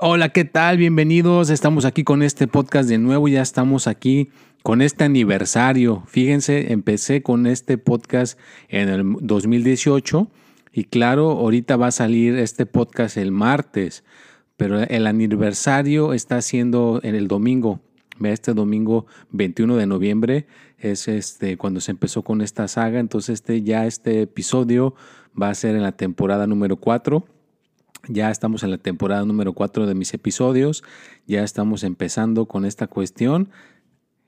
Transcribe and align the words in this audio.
Hola, 0.00 0.28
¿qué 0.28 0.44
tal? 0.44 0.76
Bienvenidos. 0.76 1.50
Estamos 1.50 1.84
aquí 1.84 2.04
con 2.04 2.22
este 2.22 2.46
podcast 2.46 2.88
de 2.88 2.98
nuevo. 2.98 3.26
Ya 3.26 3.42
estamos 3.42 3.88
aquí 3.88 4.28
con 4.62 4.80
este 4.80 5.02
aniversario. 5.02 6.04
Fíjense, 6.06 6.72
empecé 6.72 7.20
con 7.20 7.48
este 7.48 7.78
podcast 7.78 8.38
en 8.68 8.90
el 8.90 9.16
2018 9.20 10.30
y 10.72 10.84
claro, 10.84 11.30
ahorita 11.32 11.76
va 11.76 11.88
a 11.88 11.90
salir 11.90 12.36
este 12.36 12.64
podcast 12.64 13.16
el 13.16 13.32
martes, 13.32 14.04
pero 14.56 14.80
el 14.80 15.04
aniversario 15.08 16.12
está 16.12 16.42
siendo 16.42 17.00
en 17.02 17.16
el 17.16 17.26
domingo. 17.26 17.80
Este 18.22 18.54
domingo 18.54 19.06
21 19.32 19.74
de 19.74 19.86
noviembre 19.86 20.46
es 20.78 21.08
este 21.08 21.56
cuando 21.56 21.80
se 21.80 21.90
empezó 21.90 22.22
con 22.22 22.40
esta 22.40 22.68
saga, 22.68 23.00
entonces 23.00 23.34
este 23.34 23.62
ya 23.62 23.84
este 23.84 24.22
episodio 24.22 24.94
va 25.40 25.50
a 25.50 25.54
ser 25.56 25.74
en 25.74 25.82
la 25.82 25.90
temporada 25.90 26.46
número 26.46 26.76
4. 26.76 27.37
Ya 28.06 28.30
estamos 28.30 28.62
en 28.62 28.70
la 28.70 28.78
temporada 28.78 29.24
número 29.24 29.52
4 29.52 29.86
de 29.86 29.94
mis 29.94 30.14
episodios, 30.14 30.84
ya 31.26 31.42
estamos 31.42 31.82
empezando 31.82 32.46
con 32.46 32.64
esta 32.64 32.86
cuestión 32.86 33.50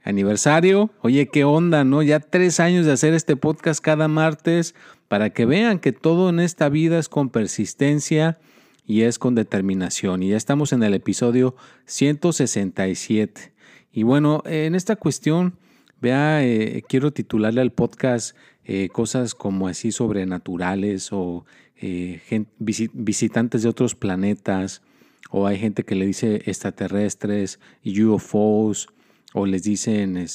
aniversario. 0.03 0.91
Oye, 1.03 1.29
qué 1.29 1.45
onda, 1.45 1.85
¿no? 1.85 2.03
Ya 2.03 2.21
tres 2.21 2.61
años 2.61 2.87
de 2.87 2.93
hacer 2.93 3.15
este 3.15 3.37
podcast 3.37 3.81
cada 3.81 4.09
martes 4.09 4.75
para 5.09 5.31
que 5.31 5.47
vean 5.47 5.79
que 5.79 5.93
todo 5.93 6.31
en 6.31 6.41
esta 6.41 6.69
vida 6.69 6.99
es 6.99 7.09
con 7.09 7.31
persistencia 7.31 8.39
y 8.87 9.03
es 9.03 9.19
con 9.19 9.35
determinación. 9.35 10.23
Y 10.23 10.31
ya 10.31 10.37
estamos 10.37 10.73
en 10.73 10.83
el 10.83 10.95
episodio 10.95 11.55
167. 11.87 13.53
Y 13.93 14.03
bueno, 14.03 14.43
en 14.47 14.75
esta 14.75 14.97
cuestión, 14.97 15.55
vea, 16.01 16.45
eh, 16.45 16.83
quiero 16.89 17.13
titularle 17.13 17.61
al 17.61 17.73
podcast 17.73 18.37
eh, 18.65 18.89
cosas 18.89 19.35
como 19.35 19.69
así 19.69 19.91
sobrenaturales 19.91 21.13
o 21.13 21.45
eh, 21.81 22.45
visitantes 22.93 23.63
de 23.63 23.69
otros 23.69 23.95
planetas. 23.95 24.83
O 25.31 25.47
hay 25.47 25.59
gente 25.59 25.85
que 25.85 25.95
le 25.95 26.07
dice 26.07 26.43
extraterrestres, 26.47 27.61
UFOs, 27.85 28.89
o 29.33 29.47
les 29.47 29.63
dicen 29.63 30.27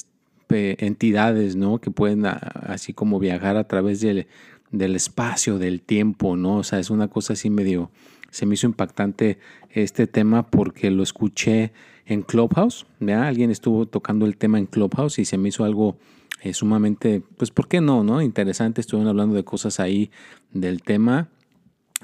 entidades, 0.49 1.55
¿no? 1.55 1.79
Que 1.79 1.91
pueden 1.91 2.25
así 2.25 2.93
como 2.93 3.19
viajar 3.19 3.57
a 3.57 3.67
través 3.67 3.99
del, 4.01 4.27
del 4.71 4.95
espacio, 4.95 5.57
del 5.57 5.81
tiempo, 5.81 6.35
¿no? 6.35 6.57
O 6.57 6.63
sea, 6.63 6.79
es 6.79 6.89
una 6.89 7.07
cosa 7.07 7.33
así 7.33 7.49
medio, 7.49 7.91
se 8.31 8.45
me 8.45 8.53
hizo 8.53 8.67
impactante 8.67 9.39
este 9.69 10.07
tema 10.07 10.43
porque 10.47 10.91
lo 10.91 11.03
escuché 11.03 11.73
en 12.05 12.21
Clubhouse, 12.21 12.85
¿ya? 12.99 13.27
Alguien 13.27 13.51
estuvo 13.51 13.85
tocando 13.85 14.25
el 14.25 14.37
tema 14.37 14.59
en 14.59 14.67
Clubhouse 14.67 15.19
y 15.19 15.25
se 15.25 15.37
me 15.37 15.49
hizo 15.49 15.63
algo 15.63 15.97
eh, 16.41 16.53
sumamente, 16.53 17.21
pues, 17.37 17.51
¿por 17.51 17.67
qué 17.67 17.81
no, 17.81 18.03
no? 18.03 18.21
Interesante, 18.21 18.81
estuvieron 18.81 19.09
hablando 19.09 19.35
de 19.35 19.43
cosas 19.43 19.79
ahí 19.79 20.11
del 20.53 20.81
tema 20.83 21.29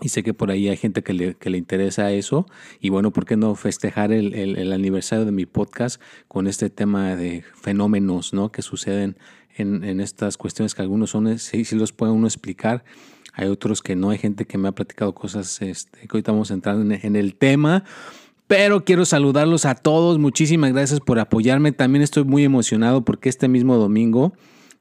y 0.02 0.09
sé 0.09 0.23
que 0.23 0.33
por 0.33 0.49
ahí 0.49 0.67
hay 0.67 0.77
gente 0.77 1.03
que 1.03 1.13
le, 1.13 1.35
que 1.35 1.49
le 1.49 1.57
interesa 1.57 2.11
eso. 2.11 2.47
Y 2.80 2.89
bueno, 2.89 3.11
¿por 3.11 3.25
qué 3.25 3.38
no 3.38 3.53
festejar 3.55 4.11
el, 4.11 4.33
el, 4.33 4.73
aniversario 4.73 5.25
de 5.25 5.31
mi 5.31 5.45
podcast 5.45 6.02
con 6.27 6.47
este 6.47 6.69
tema 6.71 7.16
de 7.16 7.44
fenómenos 7.53 8.33
¿no? 8.33 8.52
que 8.52 8.63
suceden 8.63 9.16
en, 9.55 9.83
en 9.83 10.02
estas 10.02 10.38
cuestiones 10.38 10.73
que 10.73 10.81
algunos 10.81 11.11
son, 11.11 11.38
sí, 11.38 11.66
sí 11.66 11.75
los 11.75 11.94
puede 11.94 12.11
uno 12.11 12.25
explicar. 12.25 12.83
Hay 13.33 13.47
otros 13.47 13.81
que 13.81 13.95
no, 13.95 14.09
hay 14.09 14.17
gente 14.17 14.45
que 14.45 14.57
me 14.57 14.67
ha 14.67 14.72
platicado 14.72 15.13
cosas 15.13 15.61
este, 15.61 15.99
que 15.99 16.09
ahorita 16.11 16.31
vamos 16.31 16.49
a 16.52 16.55
entrar 16.55 16.75
en, 16.75 16.91
en 16.91 17.16
el 17.16 17.35
tema. 17.35 17.83
Pero 18.47 18.83
quiero 18.83 19.06
saludarlos 19.06 19.66
a 19.66 19.75
todos. 19.75 20.19
Muchísimas 20.19 20.73
gracias 20.73 21.00
por 21.00 21.19
apoyarme. 21.19 21.72
También 21.72 22.01
estoy 22.01 22.25
muy 22.25 22.44
emocionado 22.44 23.06
porque 23.06 23.29
este 23.29 23.47
mismo 23.47 23.78
domingo 23.78 24.33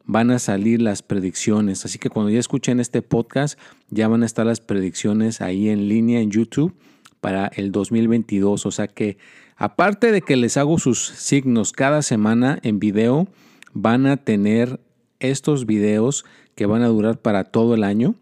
van 0.05 0.31
a 0.31 0.39
salir 0.39 0.83
las 0.83 1.03
predicciones. 1.03 1.85
Así 1.85 1.99
que 1.99 2.11
cuando 2.11 2.31
ya 2.31 2.39
escuchen 2.39 2.81
este 2.81 3.03
podcast, 3.03 3.59
ya 3.91 4.09
van 4.09 4.23
a 4.23 4.27
estar 4.27 4.47
las 4.47 4.61
predicciones 4.61 5.41
ahí 5.41 5.69
en 5.69 5.89
línea 5.89 6.21
en 6.21 6.31
YouTube 6.31 6.75
para 7.21 7.49
el 7.49 7.73
2022. 7.73 8.67
O 8.67 8.71
sea 8.71 8.89
que 8.89 9.19
aparte 9.57 10.13
de 10.13 10.23
que 10.23 10.37
les 10.37 10.57
hago 10.57 10.79
sus 10.79 11.07
signos 11.07 11.73
cada 11.73 12.03
semana 12.03 12.59
en 12.63 12.79
video, 12.79 13.29
van 13.73 14.07
a 14.07 14.17
tener 14.17 14.81
estos 15.21 15.67
videos 15.67 16.25
que 16.55 16.67
van 16.67 16.83
a 16.83 16.89
durar 16.89 17.21
para 17.21 17.45
todo 17.45 17.75
el 17.75 17.85
año, 17.85 18.15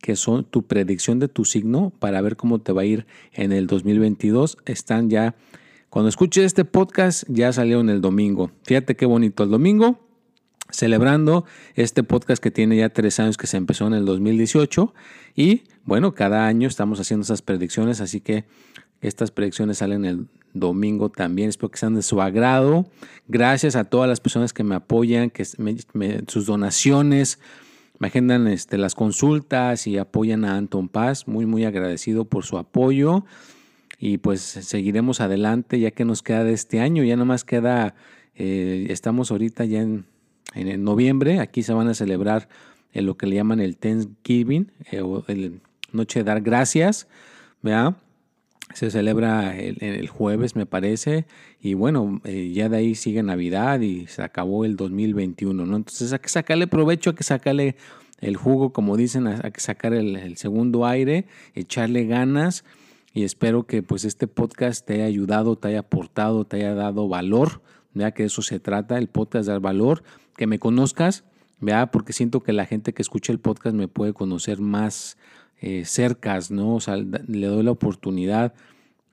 que 0.00 0.16
son 0.16 0.44
tu 0.44 0.62
predicción 0.64 1.18
de 1.18 1.28
tu 1.28 1.44
signo 1.44 1.92
para 1.98 2.20
ver 2.20 2.36
cómo 2.36 2.58
te 2.58 2.72
va 2.72 2.82
a 2.82 2.86
ir 2.86 3.06
en 3.32 3.52
el 3.52 3.66
2022. 3.66 4.58
Están 4.66 5.10
ya, 5.10 5.34
cuando 5.90 6.08
escuches 6.08 6.44
este 6.44 6.64
podcast, 6.64 7.24
ya 7.28 7.52
salió 7.52 7.80
en 7.80 7.90
el 7.90 8.00
domingo. 8.00 8.50
Fíjate 8.64 8.96
qué 8.96 9.06
bonito 9.06 9.44
el 9.44 9.50
domingo 9.50 10.05
celebrando 10.76 11.44
este 11.74 12.02
podcast 12.02 12.42
que 12.42 12.50
tiene 12.50 12.76
ya 12.76 12.90
tres 12.90 13.18
años 13.18 13.36
que 13.36 13.46
se 13.46 13.56
empezó 13.56 13.86
en 13.86 13.94
el 13.94 14.04
2018 14.04 14.94
y 15.34 15.62
bueno, 15.84 16.14
cada 16.14 16.46
año 16.46 16.68
estamos 16.68 17.00
haciendo 17.00 17.24
esas 17.24 17.42
predicciones, 17.42 18.00
así 18.00 18.20
que 18.20 18.44
estas 19.00 19.30
predicciones 19.30 19.78
salen 19.78 20.04
el 20.04 20.26
domingo 20.52 21.10
también, 21.10 21.48
espero 21.48 21.70
que 21.70 21.78
sean 21.78 21.94
de 21.94 22.02
su 22.02 22.20
agrado. 22.20 22.86
Gracias 23.28 23.76
a 23.76 23.84
todas 23.84 24.08
las 24.08 24.20
personas 24.20 24.52
que 24.52 24.64
me 24.64 24.74
apoyan, 24.74 25.30
que 25.30 25.44
sus 25.44 26.46
donaciones, 26.46 27.38
me 27.98 28.08
agendan 28.08 28.46
este, 28.46 28.78
las 28.78 28.94
consultas 28.94 29.86
y 29.86 29.96
apoyan 29.96 30.44
a 30.44 30.56
Anton 30.56 30.88
Paz, 30.88 31.26
muy 31.28 31.46
muy 31.46 31.64
agradecido 31.64 32.24
por 32.26 32.44
su 32.44 32.58
apoyo. 32.58 33.24
Y 33.98 34.18
pues 34.18 34.40
seguiremos 34.42 35.22
adelante 35.22 35.80
ya 35.80 35.90
que 35.90 36.04
nos 36.04 36.22
queda 36.22 36.44
de 36.44 36.52
este 36.52 36.80
año, 36.80 37.02
ya 37.02 37.16
nomás 37.16 37.44
queda, 37.44 37.94
eh, 38.34 38.88
estamos 38.90 39.30
ahorita 39.30 39.64
ya 39.64 39.80
en 39.80 40.04
en 40.54 40.84
noviembre. 40.84 41.40
Aquí 41.40 41.62
se 41.62 41.72
van 41.72 41.88
a 41.88 41.94
celebrar 41.94 42.48
lo 43.02 43.16
que 43.16 43.26
le 43.26 43.36
llaman 43.36 43.60
el 43.60 43.76
Thanksgiving, 43.76 44.72
eh, 44.90 45.00
o 45.00 45.24
el 45.28 45.60
Noche 45.92 46.20
de 46.20 46.24
Dar 46.24 46.40
Gracias. 46.40 47.08
Se 48.74 48.90
celebra 48.90 49.56
el, 49.56 50.08
jueves, 50.08 50.56
me 50.56 50.66
parece. 50.66 51.24
Y 51.60 51.74
bueno, 51.74 52.20
eh, 52.24 52.52
ya 52.52 52.68
de 52.68 52.78
ahí 52.78 52.94
sigue 52.94 53.22
Navidad 53.22 53.80
y 53.80 54.06
se 54.06 54.22
acabó 54.22 54.64
el 54.64 54.76
2021. 54.76 55.66
¿no? 55.66 55.76
Entonces 55.76 56.12
hay 56.12 56.18
que 56.18 56.28
sacarle 56.28 56.66
provecho, 56.66 57.10
hay 57.10 57.16
que 57.16 57.22
sacarle 57.22 57.76
el 58.20 58.36
jugo, 58.36 58.72
como 58.72 58.96
dicen, 58.96 59.26
hay 59.26 59.52
que 59.52 59.60
sacar 59.60 59.94
el, 59.94 60.36
segundo 60.36 60.84
aire, 60.84 61.26
echarle 61.54 62.06
ganas. 62.06 62.64
Y 63.14 63.24
espero 63.24 63.66
que 63.66 63.82
pues 63.82 64.04
este 64.04 64.26
podcast 64.26 64.86
te 64.86 64.94
haya 64.94 65.04
ayudado, 65.04 65.56
te 65.56 65.68
haya 65.68 65.80
aportado, 65.80 66.44
te 66.44 66.56
haya 66.56 66.74
dado 66.74 67.08
valor. 67.08 67.62
ya 67.94 68.10
que 68.10 68.24
eso 68.24 68.42
se 68.42 68.60
trata, 68.60 68.98
el 68.98 69.08
podcast 69.08 69.48
dar 69.48 69.60
valor 69.60 70.02
que 70.36 70.46
me 70.46 70.58
conozcas, 70.58 71.24
¿verdad? 71.60 71.90
porque 71.90 72.12
siento 72.12 72.42
que 72.42 72.52
la 72.52 72.66
gente 72.66 72.92
que 72.92 73.02
escucha 73.02 73.32
el 73.32 73.40
podcast 73.40 73.74
me 73.74 73.88
puede 73.88 74.12
conocer 74.12 74.60
más 74.60 75.16
eh, 75.60 75.84
cercas, 75.86 76.50
¿no? 76.50 76.74
O 76.74 76.80
sea, 76.80 76.96
le 76.96 77.46
doy 77.46 77.62
la 77.62 77.70
oportunidad 77.70 78.52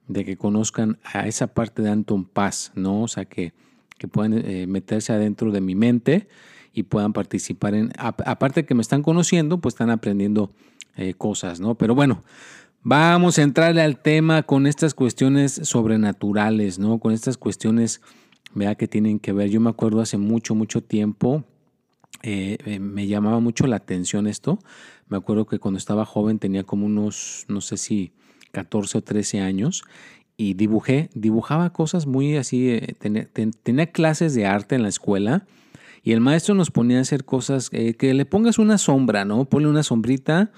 de 0.08 0.26
que 0.26 0.36
conozcan 0.36 1.00
a 1.04 1.28
esa 1.28 1.48
parte 1.48 1.82
de 1.82 1.90
Anton 1.90 2.26
Paz, 2.26 2.72
¿no? 2.76 3.04
O 3.04 3.08
sea, 3.08 3.26
que, 3.26 3.54
que 3.98 4.08
puedan 4.08 4.34
eh, 4.34 4.68
meterse 4.68 5.14
adentro 5.14 5.52
de 5.52 5.62
mi 5.62 5.76
mente 5.76 6.28
y 6.74 6.84
puedan 6.84 7.14
participar 7.14 7.76
en, 7.76 7.92
aparte 7.98 8.66
que 8.66 8.76
me 8.76 8.82
están 8.82 9.04
conociendo, 9.04 9.60
pues 9.62 9.76
están 9.76 9.90
aprendiendo 9.90 10.52
eh, 10.98 11.14
cosas, 11.14 11.60
¿no? 11.60 11.76
Pero 11.76 11.96
bueno, 11.96 12.24
vamos 12.82 13.38
a 13.38 13.44
entrarle 13.44 13.82
al 13.82 13.98
tema 13.98 14.44
con 14.44 14.68
estas 14.68 14.94
cuestiones 14.94 15.54
sobrenaturales, 15.64 16.80
¿no? 16.80 17.00
Con 17.00 17.14
estas 17.14 17.38
cuestiones 17.38 18.02
vea 18.54 18.76
que 18.76 18.88
tienen 18.88 19.20
que 19.20 19.34
ver. 19.34 19.50
Yo 19.50 19.60
me 19.60 19.70
acuerdo 19.70 20.02
hace 20.02 20.18
mucho, 20.18 20.56
mucho 20.56 20.82
tiempo, 20.82 21.44
eh, 22.22 22.58
eh, 22.66 22.80
me 22.80 23.08
llamaba 23.08 23.40
mucho 23.40 23.68
la 23.68 23.76
atención 23.76 24.28
esto. 24.28 24.60
Me 25.10 25.18
acuerdo 25.18 25.46
que 25.46 25.60
cuando 25.60 25.78
estaba 25.78 26.06
joven 26.06 26.40
tenía 26.40 26.64
como 26.64 26.86
unos, 26.86 27.46
no 27.50 27.62
sé 27.62 27.78
si 27.78 28.14
14 28.52 29.00
o 29.00 29.04
13 29.04 29.42
años 29.42 29.84
y 30.38 30.54
dibujé, 30.54 31.10
dibujaba 31.14 31.72
cosas 31.72 32.08
muy 32.08 32.38
así, 32.38 32.70
eh, 32.70 32.96
tenía, 33.64 33.88
clases 33.88 34.34
de 34.34 34.46
arte 34.46 34.76
en 34.76 34.84
la 34.84 34.90
escuela 34.90 35.46
y 36.02 36.14
el 36.14 36.22
maestro 36.22 36.56
nos 36.56 36.72
ponía 36.72 36.98
a 37.00 37.02
hacer 37.02 37.26
cosas, 37.26 37.70
que 37.70 38.14
le 38.14 38.26
pongas 38.26 38.58
una 38.58 38.78
sombra, 38.78 39.26
¿no? 39.26 39.46
Ponle 39.46 39.70
una 39.70 39.84
sombrita 39.84 40.52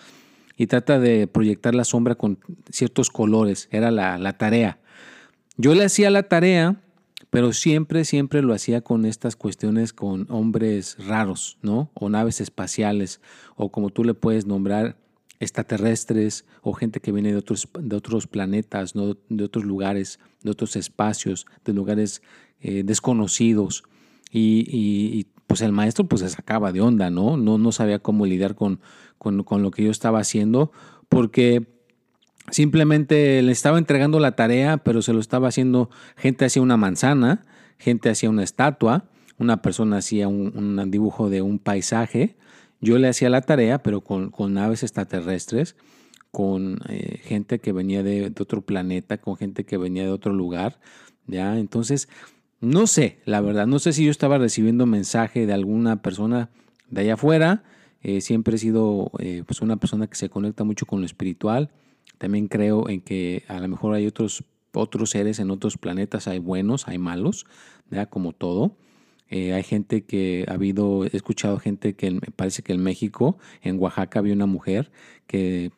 y 0.58 0.68
trata 0.68 1.00
de 1.00 1.28
proyectar 1.28 1.75
la 1.75 1.84
sombra 1.84 2.16
con 2.16 2.40
ciertos 2.72 3.10
colores, 3.12 3.68
era 3.72 3.92
la, 3.92 4.18
la 4.18 4.34
tarea. 4.34 4.80
Yo 5.58 5.75
le 5.75 5.86
hacía 5.86 6.10
la 6.10 6.24
tarea 6.24 6.81
pero 7.30 7.54
siempre, 7.54 8.06
siempre 8.06 8.42
lo 8.42 8.54
hacía 8.54 8.81
con 8.81 9.06
estas 9.06 9.36
cuestiones 9.36 9.94
con 9.94 10.27
hombres 10.30 10.98
raros, 11.06 11.57
¿no? 11.62 11.92
O 11.94 12.10
naves 12.10 12.42
espaciales, 12.42 13.22
o 13.56 13.72
como 13.72 13.89
tú 13.89 14.04
le 14.04 14.13
puedes 14.13 14.45
nombrar, 14.45 14.98
extraterrestres, 15.39 16.45
o 16.62 16.74
gente 16.74 17.00
que 17.00 17.12
viene 17.12 17.31
de 17.31 17.38
otros, 17.38 17.68
de 17.80 17.95
otros 17.95 18.27
planetas, 18.27 18.95
¿no? 18.95 19.18
De 19.30 19.44
otros 19.44 19.66
lugares, 19.66 20.19
de 20.44 20.51
otros 20.51 20.75
espacios, 20.75 21.45
de 21.66 21.74
lugares 21.74 22.22
eh, 22.62 22.83
desconocidos. 22.83 23.83
Y, 24.31 24.66
y, 24.69 25.27
pues 25.48 25.62
el 25.62 25.72
maestro 25.72 26.07
pues 26.07 26.22
se 26.22 26.30
sacaba 26.30 26.72
de 26.72 26.81
onda, 26.81 27.12
¿no? 27.12 27.38
No, 27.38 27.60
no 27.60 27.72
sabía 27.72 28.00
cómo 28.00 28.25
lidiar 28.25 28.56
con, 28.56 28.80
con, 29.19 29.44
con 29.44 29.62
lo 29.62 29.69
que 29.69 29.83
yo 29.83 29.92
estaba 29.92 30.19
haciendo 30.19 30.72
porque 31.07 31.75
simplemente 32.52 33.42
le 33.42 33.52
estaba 33.52 33.78
entregando 33.78 34.20
la 34.20 34.36
tarea, 34.36 34.78
pero 34.78 35.02
se 35.02 35.14
lo 35.14 35.20
estaba 35.20 35.48
haciendo, 35.48 35.90
gente 36.16 36.46
hacía 36.46 36.62
una 36.62 36.78
manzana, 36.78 37.44
gente 37.78 38.10
hacía 38.10 38.30
una 38.30 38.44
estatua, 38.44 39.06
una 39.38 39.62
persona 39.62 39.98
hacía 39.98 40.28
un, 40.28 40.92
dibujo 40.92 41.30
de 41.30 41.42
un 41.42 41.60
paisaje, 41.60 42.36
yo 42.82 42.98
le 42.98 43.08
hacía 43.08 43.30
la 43.30 43.42
tarea, 43.42 43.82
pero 43.82 44.02
con, 44.02 44.30
con 44.30 44.54
naves 44.54 44.84
extraterrestres, 44.84 45.76
con 46.32 46.80
eh, 46.90 47.20
gente 47.24 47.60
que 47.60 47.72
venía 47.72 48.04
de, 48.04 48.26
otro 48.26 48.62
planeta, 48.62 49.18
con 49.18 49.38
gente 49.38 49.64
que 49.64 49.78
venía 49.78 50.04
de 50.04 50.12
otro 50.12 50.34
lugar, 50.34 50.80
¿ya? 51.28 51.58
Entonces, 51.58 52.10
no 52.60 52.88
sé, 52.88 53.20
la 53.26 53.42
verdad, 53.42 53.68
no 53.68 53.80
sé 53.80 53.94
si 53.94 54.04
yo 54.04 54.12
estaba 54.12 54.38
recibiendo 54.38 54.86
mensaje 54.86 55.46
de 55.46 55.54
alguna 55.54 56.02
persona 56.02 56.50
de 56.90 57.02
allá 57.02 57.14
afuera, 57.14 57.64
eh, 58.02 58.22
siempre 58.22 58.56
he 58.56 58.60
sido 58.60 59.12
eh, 59.20 59.44
pues 59.46 59.62
una 59.62 59.78
persona 59.78 60.08
que 60.08 60.16
se 60.16 60.30
conecta 60.30 60.64
mucho 60.64 60.86
con 60.86 61.00
lo 61.00 61.06
espiritual, 61.06 61.72
también 62.18 62.48
creo 62.48 62.90
en 62.90 63.02
que 63.02 63.44
a 63.48 63.60
lo 63.60 63.68
mejor 63.68 63.94
hay 63.94 64.07
otros, 64.07 64.44
otros 64.74 65.12
seres 65.12 65.40
en 65.40 65.52
otros 65.52 65.78
planetas, 65.78 66.28
hay 66.28 66.40
buenos, 66.40 66.88
hay 66.88 66.98
malos, 66.98 67.46
¿ya? 67.90 68.07
como 68.07 68.34
todo. 68.34 68.75
Eh, 69.30 69.54
hay 69.54 69.63
gente 69.63 70.04
que 70.04 70.46
ha 70.48 70.54
habido, 70.54 71.06
he 71.06 71.16
escuchado 71.16 71.60
gente 71.60 71.96
que 71.96 72.19
parece 72.36 72.62
que 72.62 72.74
en 72.74 72.84
México, 72.84 73.38
en 73.62 73.80
Oaxaca, 73.80 74.19
había 74.19 74.34
una 74.34 74.46
mujer 74.46 74.92
que 75.25 75.72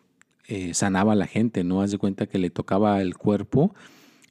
eh, 0.48 0.74
sanaba 0.74 1.14
a 1.14 1.16
la 1.16 1.28
gente, 1.28 1.64
¿no? 1.64 1.82
Haz 1.82 1.92
de 1.92 1.98
cuenta 1.98 2.28
que 2.28 2.40
le 2.40 2.50
tocaba 2.50 3.02
el 3.02 3.18
cuerpo 3.18 3.74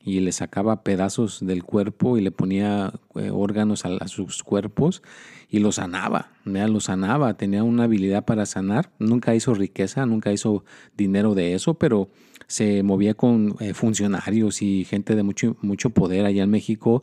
y 0.06 0.20
le 0.20 0.30
sacaba 0.30 0.84
pedazos 0.84 1.44
del 1.44 1.64
cuerpo 1.64 2.16
y 2.16 2.20
le 2.20 2.30
ponía 2.30 2.92
eh, 3.16 3.30
órganos 3.30 3.84
a, 3.84 4.06
sus 4.06 4.44
cuerpos 4.44 5.02
y 5.50 5.58
lo 5.58 5.72
sanaba, 5.72 6.30
¿ya? 6.44 6.68
lo 6.68 6.78
sanaba, 6.78 7.36
tenía 7.36 7.64
una 7.64 7.84
habilidad 7.84 8.24
para 8.24 8.46
sanar, 8.46 8.92
nunca 9.00 9.34
hizo 9.34 9.52
riqueza, 9.52 10.06
nunca 10.06 10.32
hizo 10.32 10.64
dinero 10.96 11.34
de 11.34 11.54
eso, 11.54 11.74
pero 11.74 12.08
se 12.46 12.84
movía 12.84 13.14
con 13.14 13.56
eh, 13.58 13.74
funcionarios 13.74 14.62
y 14.62 14.84
gente 14.84 15.16
de 15.16 15.24
mucho, 15.24 15.56
mucho 15.60 15.90
poder 15.90 16.24
allá 16.24 16.44
en 16.44 16.50
México 16.50 17.02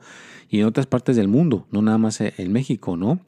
y 0.50 0.62
en 0.62 0.66
otras 0.66 0.88
partes 0.88 1.18
del 1.18 1.28
mundo, 1.28 1.68
no 1.72 1.82
nada 1.82 1.98
más 1.98 2.22
en 2.22 2.54
México, 2.54 2.96
¿no? 2.96 3.20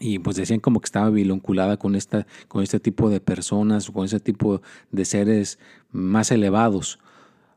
y 0.00 0.18
pues 0.18 0.36
decían 0.36 0.60
como 0.60 0.80
que 0.80 0.86
estaba 0.86 1.10
vinculada 1.10 1.76
con, 1.76 1.94
esta, 1.94 2.26
con 2.48 2.62
este 2.62 2.80
tipo 2.80 3.10
de 3.10 3.20
personas, 3.20 3.90
con 3.90 4.04
ese 4.06 4.18
tipo 4.18 4.62
de 4.90 5.04
seres 5.04 5.58
más 5.92 6.30
elevados. 6.30 6.98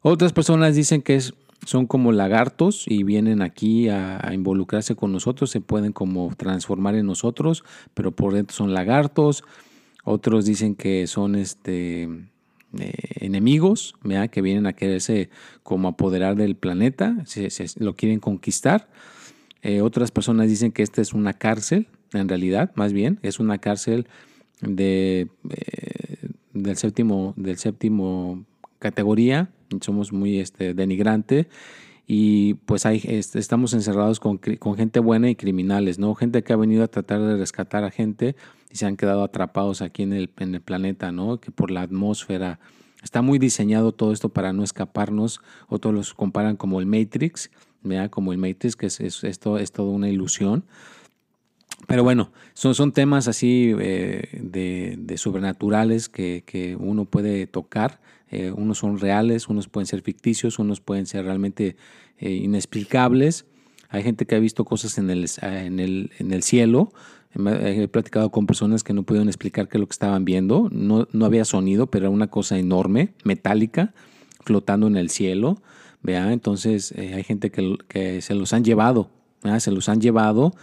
Otras 0.10 0.32
personas 0.32 0.74
dicen 0.74 1.02
que 1.02 1.20
son 1.66 1.86
como 1.86 2.14
lagartos 2.14 2.86
y 2.88 3.04
vienen 3.04 3.42
aquí 3.42 3.90
a, 3.90 4.32
involucrarse 4.32 4.96
con 4.96 5.12
nosotros, 5.12 5.50
se 5.50 5.60
pueden 5.60 5.92
como 5.92 6.34
transformar 6.38 6.96
en 6.96 7.06
nosotros, 7.06 7.66
pero 7.94 8.14
por 8.14 8.34
dentro 8.34 8.56
son 8.56 8.74
lagartos. 8.74 9.44
Otros 10.06 10.46
dicen 10.46 10.76
que 10.76 11.08
son 11.08 11.36
este, 11.36 12.04
eh, 12.04 12.94
enemigos, 13.20 13.96
que 14.32 14.42
vienen 14.42 14.66
a 14.66 14.72
quererse 14.72 15.30
como 15.62 15.90
apoderar 15.90 16.38
del 16.38 16.56
planeta, 16.56 17.18
se, 17.26 17.50
lo 17.76 17.98
quieren 17.98 18.22
conquistar. 18.22 18.88
Eh, 19.62 19.82
otras 19.82 20.12
personas 20.12 20.48
dicen 20.48 20.72
que 20.72 20.84
esta 20.84 21.02
es 21.02 21.12
una 21.12 21.34
cárcel, 21.34 21.90
en 22.14 22.30
realidad, 22.30 22.72
más 22.76 22.94
bien, 22.94 23.20
es 23.24 23.42
una 23.42 23.58
cárcel 23.58 24.08
de, 24.62 25.28
eh, 25.50 26.30
del, 26.54 26.78
séptimo, 26.78 27.34
del 27.36 27.58
séptimo 27.58 28.46
categoría, 28.80 29.50
somos 29.82 30.12
muy 30.14 30.40
este, 30.40 30.74
denigrante 30.74 31.48
y 32.06 32.54
pues 32.54 32.86
hay, 32.86 33.02
estamos 33.06 33.74
encerrados 33.74 34.20
con, 34.20 34.38
con, 34.38 34.76
gente 34.76 35.00
buena 35.00 35.30
y 35.30 35.36
criminales, 35.36 36.00
¿no? 36.00 36.16
Gente 36.16 36.44
que 36.44 36.54
ha 36.54 36.56
venido 36.56 36.84
a 36.84 36.88
tratar 36.88 37.22
de 37.22 37.36
rescatar 37.36 37.84
a 37.84 37.92
gente 37.92 38.36
y 38.72 38.78
se 38.78 38.86
han 38.86 38.96
quedado 38.96 39.24
atrapados 39.24 39.82
aquí 39.82 40.04
en 40.04 40.14
el, 40.14 40.30
en 40.38 40.56
el 40.56 40.62
planeta, 40.62 41.12
¿no? 41.12 41.40
Que 41.40 41.52
por 41.52 41.70
la 41.70 41.82
atmósfera 41.82 42.60
está 43.04 43.22
muy 43.22 43.40
diseñado 43.40 43.92
todo 43.92 44.14
esto 44.14 44.30
para 44.30 44.54
no 44.54 44.64
escaparnos, 44.64 45.42
otros 45.68 45.94
los 45.94 46.14
comparan 46.14 46.56
como 46.56 46.80
el 46.80 46.86
Matrix. 46.86 47.50
Como 48.10 48.34
el 48.34 48.38
Matrix, 48.38 48.76
que 48.76 48.88
es, 48.88 49.00
es, 49.00 49.24
es 49.24 49.40
toda 49.40 49.92
una 49.92 50.10
ilusión. 50.10 50.66
Pero 51.88 52.04
bueno, 52.04 52.32
son, 52.54 52.76
son 52.76 52.92
temas 52.92 53.30
así 53.30 53.74
eh, 53.80 54.28
de, 54.42 55.18
sobrenaturales 55.18 56.10
que, 56.10 56.78
uno 56.80 57.06
puede 57.06 57.48
tocar. 57.48 58.02
Eh, 58.30 58.52
unos 58.52 58.80
son 58.80 59.00
reales, 59.00 59.48
unos 59.48 59.70
pueden 59.70 59.88
ser 59.88 60.02
ficticios, 60.02 60.60
unos 60.60 60.82
pueden 60.82 61.06
ser 61.06 61.24
realmente 61.24 61.78
eh, 62.20 62.32
inexplicables. 62.32 63.46
Hay 63.88 64.04
gente 64.04 64.26
que 64.26 64.36
ha 64.36 64.40
visto 64.40 64.66
cosas 64.66 64.98
en 64.98 65.10
el, 65.10 65.28
en 65.42 65.80
el, 65.80 66.12
en 66.20 66.34
el 66.34 66.44
cielo. 66.44 66.92
He 67.34 67.88
platicado 67.88 68.32
con 68.32 68.48
personas 68.48 68.84
que 68.84 68.92
no 68.92 69.04
pudieron 69.04 69.30
explicar 69.30 69.70
qué 69.70 69.78
es 69.78 69.80
lo 69.80 69.88
que 69.88 69.94
estaban 69.94 70.26
viendo. 70.26 70.68
No, 70.70 71.08
no 71.14 71.26
había 71.26 71.46
sonido, 71.46 71.88
pero 71.88 72.08
era 72.08 72.10
una 72.10 72.28
cosa 72.28 72.58
enorme, 72.58 73.14
metálica, 73.24 73.94
flotando 74.44 74.88
en 74.88 74.98
el 74.98 75.10
cielo. 75.10 75.62
¿vea? 76.04 76.34
Entonces 76.34 76.94
hay 76.98 77.24
gente 77.24 77.50
que, 77.50 77.78
que, 77.88 78.22
se 78.22 78.36
los 78.36 78.52
han 78.52 78.66
llevado, 78.66 79.10
se 79.60 79.72
los 79.72 79.88
han 79.88 80.02
llevado 80.02 80.54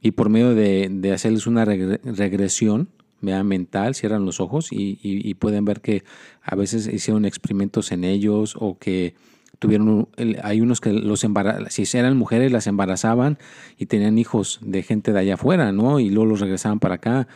y 0.00 0.12
por 0.12 0.28
medio 0.28 0.54
de, 0.54 1.12
hacerles 1.12 1.46
una 1.46 1.64
regresión 1.64 2.88
mental, 3.20 3.94
cierran 3.94 4.24
los 4.24 4.40
ojos 4.40 4.68
y, 4.70 5.34
pueden 5.34 5.64
ver 5.64 5.80
que 5.80 6.04
a 6.42 6.54
veces 6.54 6.86
hicieron 6.86 7.24
experimentos 7.24 7.90
en 7.92 8.04
ellos 8.04 8.56
o 8.58 8.78
que 8.78 9.14
tuvieron, 9.58 10.08
hay 10.42 10.60
unos 10.60 10.80
que 10.80 10.92
los 10.92 11.26
si 11.68 11.98
eran 11.98 12.16
mujeres 12.16 12.52
las 12.52 12.66
embarazaban 12.68 13.38
y 13.76 13.86
tenían 13.86 14.18
hijos 14.18 14.60
de 14.62 14.82
gente 14.82 15.12
de 15.12 15.18
allá 15.18 15.34
afuera, 15.34 15.72
¿no? 15.72 15.98
Y 15.98 16.10
luego 16.10 16.30
los 16.30 16.40
regresaban 16.40 16.78
para 16.78 16.96
acá, 16.96 17.26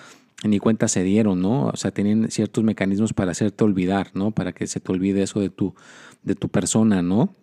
ni 0.45 0.61
cuenta 0.61 0.87
se 0.87 1.03
dieron, 1.03 1.41
¿no? 1.41 1.67
O 1.67 1.77
sea, 1.77 1.91
tenían 1.91 2.31
ciertos 2.31 2.63
mecanismos 2.63 3.13
para 3.13 3.33
hacerte 3.33 3.65
olvidar, 3.65 4.11
¿no? 4.15 4.31
Para 4.31 4.53
que 4.53 4.69
se 4.69 4.79
te 4.79 4.93
olvide 4.93 5.23
eso 5.23 5.41
de 5.41 5.51
tu, 5.51 5.75
de 6.23 6.37
tu 6.37 6.49
persona, 6.49 7.03
¿no? 7.03 7.35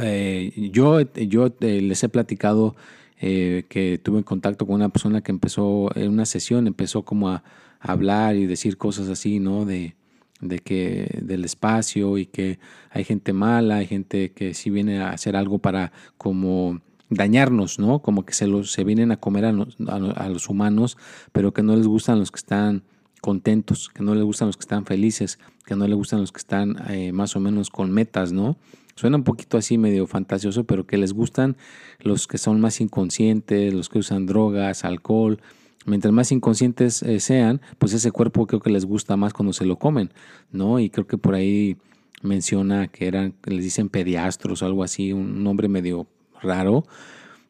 Eh, 0.00 0.70
yo 0.72 1.00
yo 1.00 1.52
eh, 1.60 1.80
les 1.82 2.02
he 2.04 2.08
platicado 2.08 2.76
eh, 3.20 3.64
que 3.68 3.98
tuve 3.98 4.18
en 4.18 4.24
contacto 4.24 4.66
con 4.66 4.76
una 4.76 4.88
persona 4.88 5.20
que 5.20 5.30
empezó 5.30 5.94
en 5.94 6.10
una 6.10 6.26
sesión, 6.26 6.66
empezó 6.66 7.04
como 7.04 7.28
a, 7.28 7.42
hablar 7.82 8.36
y 8.36 8.44
decir 8.44 8.76
cosas 8.76 9.08
así, 9.08 9.40
¿no? 9.40 9.64
De, 9.64 9.94
de 10.42 10.58
que 10.58 11.20
del 11.22 11.46
espacio 11.46 12.18
y 12.18 12.26
que 12.26 12.58
hay 12.90 13.04
gente 13.04 13.32
mala, 13.32 13.76
hay 13.76 13.86
gente 13.86 14.32
que 14.32 14.52
sí 14.52 14.68
viene 14.68 15.00
a 15.00 15.10
hacer 15.10 15.34
algo 15.34 15.60
para 15.60 15.90
como 16.18 16.82
dañarnos, 17.08 17.78
¿no? 17.78 18.00
Como 18.00 18.26
que 18.26 18.34
se, 18.34 18.46
los, 18.46 18.70
se 18.72 18.84
vienen 18.84 19.12
a 19.12 19.16
comer 19.16 19.46
a 19.46 19.52
los, 19.52 19.76
a 19.88 20.28
los 20.28 20.48
humanos, 20.48 20.98
pero 21.32 21.54
que 21.54 21.62
no 21.62 21.74
les 21.74 21.86
gustan 21.86 22.18
los 22.18 22.30
que 22.30 22.38
están 22.38 22.82
contentos, 23.20 23.90
que 23.90 24.02
no 24.02 24.14
les 24.14 24.24
gustan 24.24 24.48
los 24.48 24.56
que 24.56 24.62
están 24.62 24.86
felices, 24.86 25.38
que 25.66 25.76
no 25.76 25.86
les 25.86 25.96
gustan 25.96 26.20
los 26.20 26.32
que 26.32 26.38
están 26.38 26.76
eh, 26.90 27.12
más 27.12 27.36
o 27.36 27.40
menos 27.40 27.70
con 27.70 27.90
metas, 27.90 28.32
¿no? 28.32 28.56
Suena 29.00 29.16
un 29.16 29.24
poquito 29.24 29.56
así 29.56 29.78
medio 29.78 30.06
fantasioso, 30.06 30.64
pero 30.64 30.86
que 30.86 30.98
les 30.98 31.14
gustan 31.14 31.56
los 32.00 32.26
que 32.26 32.36
son 32.36 32.60
más 32.60 32.82
inconscientes, 32.82 33.72
los 33.72 33.88
que 33.88 33.98
usan 33.98 34.26
drogas, 34.26 34.84
alcohol. 34.84 35.40
Mientras 35.86 36.12
más 36.12 36.30
inconscientes 36.32 37.02
eh, 37.02 37.18
sean, 37.18 37.62
pues 37.78 37.94
ese 37.94 38.12
cuerpo 38.12 38.46
creo 38.46 38.60
que 38.60 38.68
les 38.68 38.84
gusta 38.84 39.16
más 39.16 39.32
cuando 39.32 39.54
se 39.54 39.64
lo 39.64 39.76
comen, 39.76 40.12
¿no? 40.52 40.80
Y 40.80 40.90
creo 40.90 41.06
que 41.06 41.16
por 41.16 41.34
ahí 41.34 41.78
menciona 42.20 42.88
que 42.88 43.06
eran, 43.06 43.32
les 43.44 43.64
dicen 43.64 43.88
pediastros 43.88 44.60
o 44.60 44.66
algo 44.66 44.84
así, 44.84 45.14
un 45.14 45.42
nombre 45.42 45.68
medio 45.68 46.06
raro, 46.42 46.84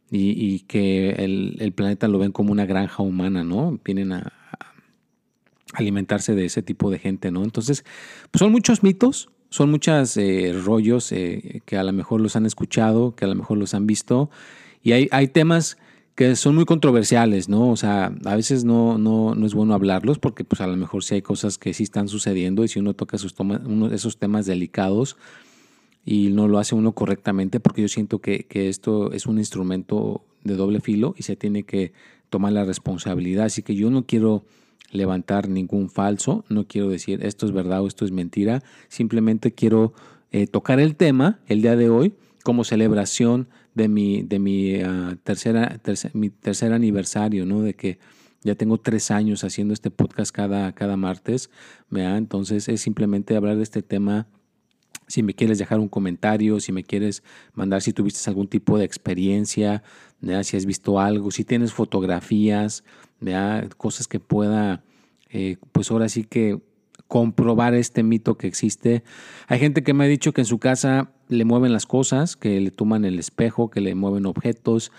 y, 0.08 0.60
que 0.68 1.10
el, 1.10 1.72
planeta 1.72 2.06
lo 2.06 2.20
ven 2.20 2.30
como 2.30 2.52
una 2.52 2.64
granja 2.64 3.02
humana, 3.02 3.42
¿no? 3.42 3.80
Vienen 3.84 4.12
a, 4.12 4.32
alimentarse 5.72 6.36
de 6.36 6.44
ese 6.44 6.62
tipo 6.62 6.92
de 6.92 7.00
gente, 7.00 7.32
¿no? 7.32 7.42
Entonces, 7.42 7.84
pues 8.30 8.38
son 8.38 8.52
muchos 8.52 8.84
mitos, 8.84 9.30
son 9.50 9.70
muchos 9.70 10.16
eh, 10.16 10.58
rollos 10.64 11.12
eh, 11.12 11.60
que 11.66 11.76
a 11.76 11.82
lo 11.82 11.92
mejor 11.92 12.20
los 12.20 12.36
han 12.36 12.46
escuchado, 12.46 13.14
que 13.14 13.24
a 13.24 13.28
lo 13.28 13.34
mejor 13.34 13.58
los 13.58 13.74
han 13.74 13.86
visto, 13.86 14.30
y 14.82 14.92
hay, 14.92 15.08
hay 15.10 15.28
temas 15.28 15.76
que 16.14 16.36
son 16.36 16.54
muy 16.54 16.64
controversiales, 16.64 17.48
¿no? 17.48 17.70
O 17.70 17.76
sea, 17.76 18.14
a 18.24 18.36
veces 18.36 18.64
no, 18.64 18.98
no, 18.98 19.34
no 19.34 19.46
es 19.46 19.54
bueno 19.54 19.74
hablarlos 19.74 20.18
porque 20.18 20.44
pues 20.44 20.60
a 20.60 20.66
lo 20.66 20.76
mejor 20.76 21.02
sí 21.02 21.14
hay 21.14 21.22
cosas 21.22 21.58
que 21.58 21.74
sí 21.74 21.82
están 21.82 22.08
sucediendo 22.08 22.62
y 22.64 22.68
si 22.68 22.78
uno 22.78 22.94
toca 22.94 23.16
esos, 23.16 23.34
uno, 23.38 23.90
esos 23.90 24.18
temas 24.18 24.46
delicados 24.46 25.16
y 26.04 26.28
no 26.28 26.46
lo 26.46 26.58
hace 26.58 26.74
uno 26.74 26.92
correctamente, 26.92 27.58
porque 27.60 27.82
yo 27.82 27.88
siento 27.88 28.20
que, 28.20 28.44
que 28.44 28.68
esto 28.68 29.12
es 29.12 29.26
un 29.26 29.38
instrumento 29.38 30.24
de 30.44 30.56
doble 30.56 30.80
filo 30.80 31.14
y 31.16 31.22
se 31.22 31.36
tiene 31.36 31.64
que 31.64 31.92
tomar 32.28 32.52
la 32.52 32.64
responsabilidad, 32.64 33.46
así 33.46 33.62
que 33.62 33.74
yo 33.74 33.90
no 33.90 34.06
quiero 34.06 34.44
levantar 34.90 35.48
ningún 35.48 35.88
falso, 35.88 36.44
no 36.48 36.66
quiero 36.66 36.88
decir 36.88 37.24
esto 37.24 37.46
es 37.46 37.52
verdad 37.52 37.82
o 37.82 37.86
esto 37.86 38.04
es 38.04 38.12
mentira, 38.12 38.62
simplemente 38.88 39.52
quiero 39.52 39.92
eh, 40.32 40.46
tocar 40.46 40.80
el 40.80 40.96
tema 40.96 41.40
el 41.46 41.62
día 41.62 41.76
de 41.76 41.90
hoy 41.90 42.14
como 42.42 42.64
celebración 42.64 43.48
de 43.74 43.88
mi, 43.88 44.22
de 44.22 44.38
mi, 44.38 44.76
ah, 44.76 45.16
tercera, 45.22 45.80
mi 46.12 46.30
tercer 46.30 46.72
aniversario, 46.72 47.46
¿no? 47.46 47.62
De 47.62 47.74
que 47.74 47.98
ya 48.42 48.54
tengo 48.54 48.78
tres 48.78 49.10
años 49.10 49.44
haciendo 49.44 49.74
este 49.74 49.90
podcast 49.90 50.34
cada, 50.34 50.72
cada 50.72 50.96
martes, 50.96 51.50
¿verdad? 51.90 52.16
Entonces 52.16 52.68
es 52.68 52.80
simplemente 52.80 53.36
hablar 53.36 53.56
de 53.56 53.62
este 53.62 53.82
tema 53.82 54.26
si 55.10 55.24
me 55.24 55.34
quieres 55.34 55.58
dejar 55.58 55.80
un 55.80 55.88
comentario, 55.88 56.60
si 56.60 56.70
me 56.70 56.84
quieres 56.84 57.24
mandar 57.52 57.82
si 57.82 57.92
tuviste 57.92 58.30
algún 58.30 58.46
tipo 58.46 58.78
de 58.78 58.84
experiencia, 58.84 59.82
si 60.42 60.56
has 60.56 60.66
visto 60.66 61.00
algo, 61.00 61.32
si 61.32 61.44
tienes 61.44 61.72
fotografías, 61.72 62.84
cosas 63.76 64.08
que 64.08 64.20
pueda, 64.20 64.82
eh, 65.30 65.56
pues 65.72 65.90
ahora 65.90 66.08
sí 66.08 66.24
que 66.24 66.60
comprobar 67.08 67.74
este 67.74 68.02
mito 68.02 68.36
que 68.36 68.46
existe. 68.46 69.02
Hay 69.48 69.58
gente 69.58 69.82
que 69.82 69.94
me 69.94 70.04
ha 70.04 70.06
dicho 70.06 70.32
que 70.32 70.42
en 70.42 70.46
su 70.46 70.58
casa 70.58 71.10
le 71.28 71.44
mueven 71.44 71.72
las 71.72 71.86
cosas, 71.86 72.36
que 72.36 72.60
le 72.60 72.70
toman 72.70 73.04
el 73.04 73.18
espejo, 73.18 73.68
que 73.68 73.80
le 73.80 73.94
mueven 73.94 74.26
objetos, 74.26 74.92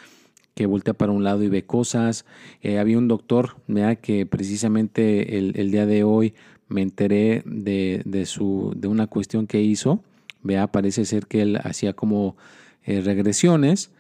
que 0.53 0.65
voltea 0.65 0.93
para 0.93 1.13
un 1.13 1.23
lado 1.23 1.43
y 1.43 1.49
ve 1.49 1.63
cosas. 1.63 2.25
Eh, 2.61 2.79
había 2.79 2.97
un 2.97 3.07
doctor 3.07 3.55
que 4.01 4.25
precisamente 4.25 5.37
el, 5.37 5.71
día 5.71 5.85
de 5.85 6.03
hoy 6.03 6.33
me 6.67 6.81
enteré 6.81 7.43
de, 7.45 8.25
su, 8.25 8.73
de 8.75 8.87
una 8.87 9.07
cuestión 9.07 9.47
que 9.47 9.61
hizo. 9.61 10.03
Vea, 10.43 10.67
parece 10.67 11.05
ser 11.05 11.27
que 11.27 11.41
él 11.41 11.59
hacía 11.63 11.93
como 11.93 12.35
eh, 12.83 13.01
regresiones 13.01 13.91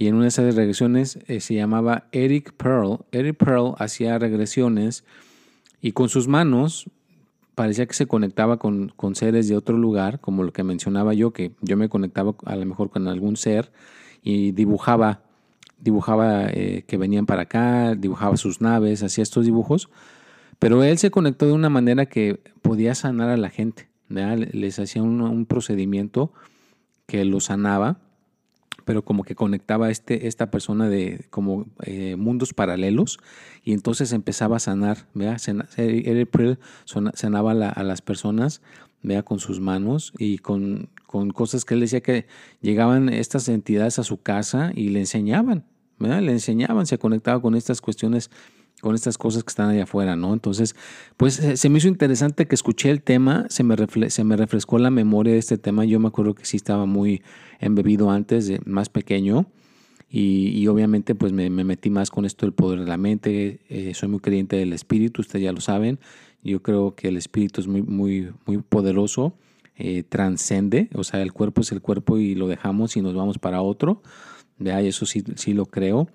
y 0.00 0.08
en 0.08 0.14
una 0.14 0.22
de 0.22 0.28
esas 0.28 0.54
regresiones 0.54 1.18
eh, 1.26 1.40
se 1.40 1.54
llamaba 1.54 2.04
Eric 2.10 2.54
Pearl. 2.54 3.00
Eric 3.12 3.36
Pearl 3.36 3.74
hacía 3.76 4.18
regresiones 4.18 5.04
y 5.82 5.92
con 5.92 6.08
sus 6.08 6.26
manos 6.26 6.88
parecía 7.54 7.84
que 7.84 7.92
se 7.92 8.06
conectaba 8.06 8.56
con, 8.56 8.94
seres 9.12 9.46
de 9.46 9.58
otro 9.58 9.76
lugar, 9.76 10.18
como 10.18 10.42
lo 10.42 10.54
que 10.54 10.64
mencionaba 10.64 11.12
yo, 11.12 11.32
que 11.32 11.52
yo 11.60 11.76
me 11.76 11.90
conectaba 11.90 12.34
a 12.46 12.56
lo 12.56 12.64
mejor 12.64 12.88
con 12.88 13.08
algún 13.08 13.36
ser 13.36 13.72
y 14.22 14.52
dibujaba, 14.52 15.20
dibujaba 15.78 16.46
eh, 16.48 16.82
que 16.86 16.96
venían 16.96 17.26
para 17.26 17.42
acá, 17.42 17.94
dibujaba 17.94 18.38
sus 18.38 18.62
naves, 18.62 19.02
hacía 19.02 19.22
estos 19.22 19.44
dibujos, 19.44 19.90
pero 20.58 20.82
él 20.82 20.96
se 20.96 21.10
conectó 21.10 21.44
de 21.44 21.52
una 21.52 21.68
manera 21.68 22.06
que 22.06 22.40
podía 22.62 22.94
sanar 22.94 23.28
a 23.28 23.36
la 23.36 23.50
gente, 23.50 23.90
les 24.08 24.78
hacía 24.78 25.02
un 25.02 25.44
procedimiento 25.44 26.32
que 27.06 27.26
lo 27.26 27.40
sanaba 27.40 27.98
pero 28.90 29.04
como 29.04 29.22
que 29.22 29.36
conectaba 29.36 29.88
este, 29.88 30.26
esta 30.26 30.50
persona 30.50 30.88
de 30.88 31.24
como 31.30 31.66
eh, 31.84 32.16
mundos 32.16 32.52
paralelos 32.52 33.20
y 33.62 33.72
entonces 33.72 34.10
empezaba 34.10 34.56
a 34.56 34.58
sanar, 34.58 35.06
vea, 35.14 35.36
sanaba 35.38 35.68
a 37.52 37.82
las 37.84 38.02
personas, 38.02 38.62
vea, 39.04 39.22
con 39.22 39.38
sus 39.38 39.60
manos 39.60 40.12
y 40.18 40.38
con, 40.38 40.88
con, 41.06 41.30
cosas 41.30 41.64
que 41.64 41.74
él 41.74 41.80
decía 41.80 42.00
que 42.00 42.26
llegaban 42.62 43.10
estas 43.10 43.48
entidades 43.48 44.00
a 44.00 44.02
su 44.02 44.20
casa 44.20 44.72
y 44.74 44.88
le 44.88 44.98
enseñaban, 44.98 45.66
¿vea? 46.00 46.20
le 46.20 46.32
enseñaban, 46.32 46.84
se 46.84 46.98
conectaba 46.98 47.40
con 47.40 47.54
estas 47.54 47.80
cuestiones 47.80 48.28
con 48.80 48.94
estas 48.94 49.18
cosas 49.18 49.44
que 49.44 49.48
están 49.48 49.70
allá 49.70 49.84
afuera, 49.84 50.16
¿no? 50.16 50.32
Entonces, 50.32 50.74
pues 51.16 51.34
se 51.34 51.68
me 51.68 51.78
hizo 51.78 51.88
interesante 51.88 52.46
que 52.46 52.54
escuché 52.54 52.90
el 52.90 53.02
tema, 53.02 53.46
se 53.48 53.62
me, 53.62 53.76
se 54.08 54.24
me 54.24 54.36
refrescó 54.36 54.78
la 54.78 54.90
memoria 54.90 55.34
de 55.34 55.38
este 55.38 55.58
tema. 55.58 55.84
Yo 55.84 56.00
me 56.00 56.08
acuerdo 56.08 56.34
que 56.34 56.44
sí 56.44 56.56
estaba 56.56 56.86
muy 56.86 57.22
embebido 57.60 58.10
antes, 58.10 58.46
de, 58.46 58.60
más 58.64 58.88
pequeño, 58.88 59.46
y, 60.12 60.66
obviamente 60.66 61.14
pues 61.14 61.32
me, 61.32 61.48
metí 61.50 61.88
más 61.88 62.10
con 62.10 62.24
esto 62.24 62.44
del 62.44 62.52
poder 62.52 62.80
de 62.80 62.86
la 62.86 62.96
mente. 62.96 63.60
Eh, 63.68 63.94
soy 63.94 64.08
muy 64.08 64.18
creyente 64.18 64.56
del 64.56 64.72
espíritu, 64.72 65.20
ustedes 65.22 65.44
ya 65.44 65.52
lo 65.52 65.60
saben. 65.60 66.00
Yo 66.42 66.62
creo 66.62 66.96
que 66.96 67.08
el 67.08 67.16
espíritu 67.16 67.60
es 67.60 67.68
muy, 67.68 67.82
muy, 67.82 68.32
muy 68.44 68.58
poderoso, 68.58 69.34
eh, 69.76 70.02
transcende, 70.02 70.88
o 70.94 71.04
sea, 71.04 71.22
el 71.22 71.32
cuerpo 71.32 71.60
es 71.60 71.70
el 71.70 71.80
cuerpo 71.80 72.18
y 72.18 72.34
lo 72.34 72.48
dejamos 72.48 72.96
y 72.96 73.02
nos 73.02 73.14
vamos 73.14 73.38
para 73.38 73.62
otro. 73.62 74.02
¿ya? 74.58 74.82
Y 74.82 74.88
eso 74.88 75.06
sí, 75.06 75.22
sí 75.36 75.52
lo 75.52 75.66
creo 75.66 76.08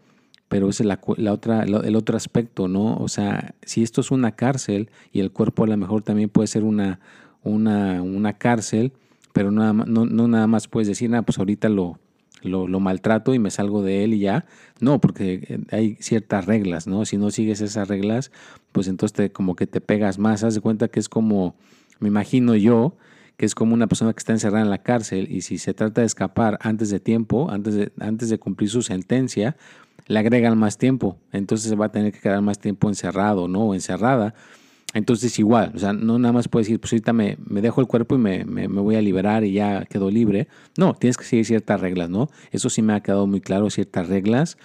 pero 0.47 0.69
es 0.69 0.79
la, 0.79 0.99
otra, 1.31 1.63
el 1.63 1.95
otro 1.95 2.17
aspecto, 2.17 2.67
¿no? 2.67 2.97
O 2.97 3.07
sea, 3.07 3.55
si 3.63 3.83
esto 3.83 4.01
es 4.01 4.11
una 4.11 4.33
cárcel 4.33 4.89
y 5.11 5.19
el 5.19 5.31
cuerpo 5.31 5.63
a 5.63 5.67
lo 5.67 5.77
mejor 5.77 6.03
también 6.03 6.29
puede 6.29 6.47
ser 6.47 6.63
una, 6.63 6.99
una, 7.43 8.01
una 8.01 8.33
cárcel, 8.33 8.93
pero 9.33 9.51
nada, 9.51 9.73
no, 9.73 10.05
no 10.05 10.27
nada 10.27 10.47
más 10.47 10.67
puedes 10.67 10.87
decir, 10.87 11.09
nada, 11.09 11.23
pues 11.23 11.39
ahorita 11.39 11.67
lo, 11.67 11.99
lo, 12.41 12.67
lo, 12.67 12.79
maltrato 12.79 13.33
y 13.33 13.39
me 13.39 13.51
salgo 13.51 13.81
de 13.81 14.03
él 14.03 14.13
y 14.13 14.19
ya. 14.19 14.45
No, 14.79 15.01
porque 15.01 15.45
eh, 15.47 15.59
hay 15.71 15.95
ciertas 15.99 16.45
reglas, 16.45 16.87
¿no? 16.87 17.05
Si 17.05 17.17
no 17.17 17.31
sigues 17.31 17.61
esas 17.61 17.87
reglas, 17.87 18.31
pues 18.71 18.87
entonces 18.87 19.13
te, 19.13 19.31
como 19.31 19.55
que 19.55 19.67
te 19.67 19.81
pegas 19.81 20.19
más. 20.19 20.43
Haz 20.43 20.55
de 20.55 20.61
cuenta 20.61 20.87
que 20.87 20.99
es 20.99 21.09
como, 21.09 21.55
me 21.99 22.07
imagino 22.07 22.55
yo, 22.55 22.95
que 23.37 23.45
es 23.45 23.55
como 23.55 23.73
una 23.73 23.87
persona 23.87 24.13
que 24.13 24.19
está 24.19 24.31
encerrada 24.31 24.63
en 24.63 24.69
la 24.69 24.83
cárcel 24.83 25.27
y 25.29 25.41
si 25.41 25.57
se 25.57 25.73
trata 25.73 26.01
de 26.01 26.07
escapar 26.07 26.57
antes 26.61 26.89
de 26.89 26.99
tiempo, 26.99 27.51
antes 27.51 27.75
de, 27.75 27.91
antes 27.99 28.29
de 28.29 28.39
cumplir 28.39 28.69
su 28.69 28.81
sentencia, 28.81 29.57
le 30.07 30.19
agregan 30.19 30.57
más 30.57 30.77
tiempo, 30.77 31.17
entonces 31.31 31.79
va 31.79 31.85
a 31.85 31.91
tener 31.91 32.11
que 32.11 32.19
quedar 32.19 32.41
más 32.41 32.59
tiempo 32.59 32.89
encerrado, 32.89 33.47
¿no? 33.47 33.61
O 33.61 33.73
encerrada. 33.73 34.35
Entonces 34.93 35.37
igual, 35.39 35.73
o 35.75 35.79
sea, 35.79 35.91
no 35.91 36.17
nada 36.19 36.31
más 36.31 36.47
puedes 36.47 36.67
decir, 36.67 36.79
pues 36.79 36.93
ahorita 36.93 37.11
me, 37.11 37.37
dejo 37.37 37.81
el 37.81 37.87
cuerpo 37.87 38.15
y 38.15 38.17
me, 38.17 38.45
me, 38.45 38.67
voy 38.67 38.95
a 38.95 39.01
liberar 39.01 39.43
y 39.43 39.51
ya 39.51 39.85
quedo 39.85 40.09
libre. 40.09 40.47
No, 40.77 40.93
tienes 40.93 41.17
que 41.17 41.25
seguir 41.25 41.45
ciertas 41.45 41.81
reglas, 41.81 42.09
¿no? 42.09 42.29
Eso 42.51 42.69
sí 42.69 42.81
me 42.81 42.93
ha 42.93 43.01
quedado 43.01 43.27
muy 43.27 43.41
claro, 43.41 43.69
ciertas 43.69 44.07
reglas. 44.07 44.57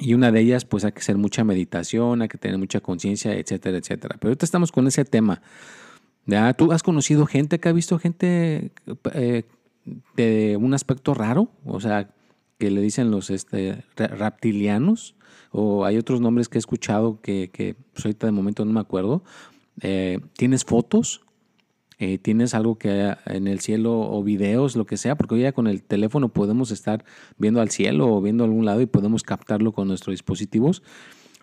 Y 0.00 0.14
una 0.14 0.32
de 0.32 0.40
ellas, 0.40 0.64
pues 0.64 0.84
hay 0.84 0.90
que 0.90 0.98
hacer 0.98 1.16
mucha 1.18 1.44
meditación, 1.44 2.22
hay 2.22 2.28
que 2.28 2.38
tener 2.38 2.58
mucha 2.58 2.80
conciencia, 2.80 3.32
etcétera, 3.34 3.78
etcétera. 3.78 4.16
Pero 4.18 4.30
ahorita 4.30 4.44
estamos 4.44 4.72
con 4.72 4.88
ese 4.88 5.04
tema. 5.04 5.40
¿Ya? 6.26 6.52
¿Tú 6.54 6.72
has 6.72 6.82
conocido 6.82 7.26
gente 7.26 7.60
que 7.60 7.68
ha 7.68 7.72
visto 7.72 8.00
gente 8.00 8.72
eh, 9.12 9.44
de 10.16 10.56
un 10.60 10.74
aspecto 10.74 11.14
raro? 11.14 11.48
O 11.64 11.80
sea, 11.80 12.10
que 12.62 12.70
le 12.70 12.80
dicen 12.80 13.10
los 13.10 13.28
este, 13.30 13.82
reptilianos, 13.96 15.16
o 15.50 15.84
hay 15.84 15.96
otros 15.98 16.20
nombres 16.20 16.48
que 16.48 16.58
he 16.58 16.60
escuchado 16.60 17.20
que, 17.20 17.50
que 17.52 17.74
pues, 17.92 18.04
ahorita 18.04 18.28
de 18.28 18.30
momento 18.30 18.64
no 18.64 18.72
me 18.72 18.78
acuerdo. 18.78 19.24
Eh, 19.80 20.20
¿Tienes 20.34 20.64
fotos? 20.64 21.22
Eh, 21.98 22.18
¿Tienes 22.18 22.54
algo 22.54 22.78
que 22.78 23.16
en 23.26 23.48
el 23.48 23.58
cielo 23.58 23.98
o 23.98 24.22
videos, 24.22 24.76
lo 24.76 24.86
que 24.86 24.96
sea? 24.96 25.16
Porque 25.16 25.34
hoy 25.34 25.40
ya 25.40 25.50
con 25.50 25.66
el 25.66 25.82
teléfono 25.82 26.28
podemos 26.28 26.70
estar 26.70 27.04
viendo 27.36 27.60
al 27.60 27.70
cielo 27.70 28.06
o 28.14 28.22
viendo 28.22 28.44
a 28.44 28.46
algún 28.46 28.64
lado 28.64 28.80
y 28.80 28.86
podemos 28.86 29.24
captarlo 29.24 29.72
con 29.72 29.88
nuestros 29.88 30.14
dispositivos. 30.14 30.84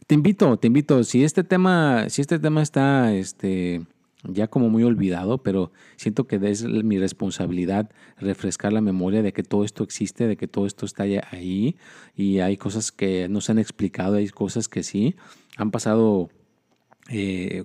Te 0.07 0.15
invito, 0.15 0.55
te 0.55 0.67
invito, 0.67 1.03
si 1.03 1.25
este 1.25 1.43
tema, 1.43 2.05
si 2.07 2.21
este 2.21 2.39
tema 2.39 2.61
está 2.61 3.13
este, 3.13 3.81
ya 4.23 4.47
como 4.47 4.69
muy 4.69 4.83
olvidado, 4.83 5.39
pero 5.39 5.71
siento 5.95 6.27
que 6.27 6.39
es 6.43 6.63
mi 6.63 6.97
responsabilidad 6.97 7.89
refrescar 8.17 8.73
la 8.73 8.81
memoria 8.81 9.21
de 9.21 9.31
que 9.31 9.43
todo 9.43 9.63
esto 9.63 9.83
existe, 9.83 10.27
de 10.27 10.35
que 10.35 10.47
todo 10.47 10.65
esto 10.65 10.85
está 10.85 11.03
ahí 11.03 11.77
y 12.15 12.39
hay 12.39 12.57
cosas 12.57 12.91
que 12.91 13.29
no 13.29 13.39
se 13.41 13.53
han 13.53 13.59
explicado, 13.59 14.15
hay 14.15 14.27
cosas 14.29 14.67
que 14.67 14.83
sí 14.83 15.15
han 15.57 15.71
pasado. 15.71 16.29
Eh, 17.11 17.63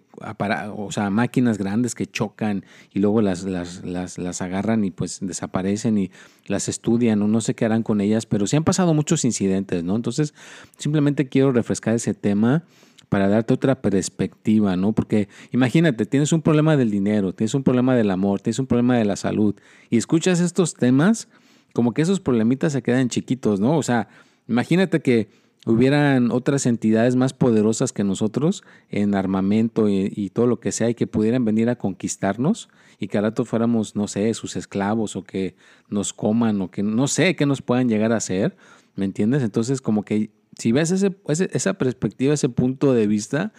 o 0.75 0.91
sea, 0.91 1.11
máquinas 1.11 1.59
grandes 1.59 1.95
que 1.95 2.07
chocan 2.07 2.65
y 2.95 3.01
luego 3.01 3.21
las, 3.21 3.45
las, 3.45 3.85
las, 3.85 4.17
las, 4.17 4.41
agarran 4.41 4.87
y 4.87 4.91
pues 4.91 5.19
desaparecen 5.21 5.99
y 5.99 6.11
las 6.47 6.71
estudian 6.71 7.21
o 7.21 7.29
no 7.29 7.43
sé 7.43 7.55
qué 7.55 7.67
harán 7.67 7.83
con 7.83 8.01
ellas, 8.01 8.25
pero 8.25 8.47
sí 8.47 8.57
han 8.57 8.65
pasado 8.65 8.95
muchos 8.95 9.23
incidentes, 9.27 9.85
¿no? 9.85 9.97
Entonces, 9.97 10.33
simplemente 10.79 11.29
quiero 11.29 11.53
refrescar 11.53 11.95
ese 11.95 12.15
tema 12.15 12.65
para 13.09 13.29
darte 13.29 13.55
otra 13.55 13.81
perspectiva, 13.81 14.77
¿no? 14.77 14.93
Porque 14.93 15.29
imagínate, 15.53 16.07
tienes 16.07 16.33
un 16.33 16.43
problema 16.43 16.77
del 16.77 16.91
dinero, 16.91 17.33
tienes 17.33 17.55
un 17.55 17.63
problema 17.63 17.95
del 17.95 18.11
amor, 18.11 18.41
tienes 18.41 18.59
un 18.59 18.67
problema 18.67 18.97
de 18.97 19.05
la 19.05 19.17
salud 19.17 19.55
y 19.91 19.97
escuchas 19.97 20.41
estos 20.41 20.75
temas, 20.75 21.29
como 21.73 21.93
que 21.93 22.03
esos 22.03 22.21
problemitas 22.21 22.73
se 22.73 22.83
quedan 22.83 23.09
chiquitos, 23.09 23.61
¿no? 23.61 23.77
O 23.77 23.83
sea, 23.83 24.09
imagínate 24.49 25.01
que 25.01 25.29
hubieran 25.67 26.31
otras 26.31 26.67
entidades 26.67 27.17
más 27.17 27.33
poderosas 27.33 27.93
que 27.93 28.05
nosotros 28.05 28.63
en 28.91 29.15
armamento 29.15 29.89
y, 29.89 30.31
todo 30.31 30.47
lo 30.47 30.61
que 30.61 30.73
sea 30.73 30.91
y 30.91 30.95
que 30.95 31.07
pudieran 31.07 31.45
venir 31.45 31.69
a 31.69 31.77
conquistarnos 31.77 32.69
y 32.99 33.09
que 33.09 33.19
al 33.19 33.25
rato 33.25 33.45
fuéramos, 33.45 33.97
no 33.97 34.07
sé, 34.09 34.33
sus 34.35 34.57
esclavos 34.57 35.17
o 35.17 35.25
que 35.25 35.57
nos 35.89 36.13
coman 36.13 36.61
o 36.61 36.71
que 36.71 36.83
no 36.83 37.09
sé 37.09 37.35
qué 37.35 37.47
nos 37.47 37.63
puedan 37.63 37.89
llegar 37.89 38.13
a 38.13 38.17
hacer, 38.17 38.57
¿me 38.95 39.05
entiendes? 39.05 39.43
Entonces 39.43 39.81
como 39.81 40.05
que 40.05 40.31
si 40.59 40.73
ves 40.73 40.91
ese, 40.91 41.17
esa 41.27 41.75
perspectiva, 41.75 42.35
ese 42.35 42.49
punto 42.49 42.93
de 42.93 43.07
vista, 43.07 43.53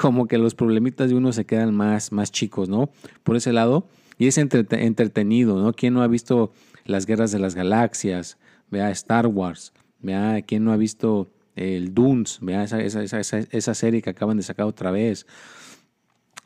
como 0.00 0.26
que 0.26 0.38
los 0.38 0.54
problemitas 0.54 1.08
de 1.08 1.16
uno 1.16 1.32
se 1.32 1.44
quedan 1.44 1.74
más, 1.74 2.12
más 2.12 2.32
chicos, 2.32 2.68
¿no? 2.68 2.90
Por 3.22 3.36
ese 3.36 3.52
lado. 3.52 3.86
Y 4.18 4.28
es 4.28 4.38
entretenido, 4.38 5.60
¿no? 5.60 5.72
¿Quién 5.72 5.94
no 5.94 6.02
ha 6.02 6.06
visto 6.06 6.52
las 6.84 7.06
guerras 7.06 7.32
de 7.32 7.40
las 7.40 7.54
galaxias? 7.54 8.38
Vea 8.70 8.90
Star 8.90 9.26
Wars. 9.26 9.72
Vea, 10.00 10.42
¿quién 10.42 10.64
no 10.64 10.72
ha 10.72 10.76
visto 10.76 11.30
el 11.56 11.94
Dunes? 11.94 12.38
Vea 12.40 12.64
esa, 12.64 12.80
esa, 12.80 13.02
esa, 13.02 13.38
esa 13.38 13.74
serie 13.74 14.02
que 14.02 14.10
acaban 14.10 14.36
de 14.36 14.42
sacar 14.42 14.66
otra 14.66 14.90
vez. 14.90 15.26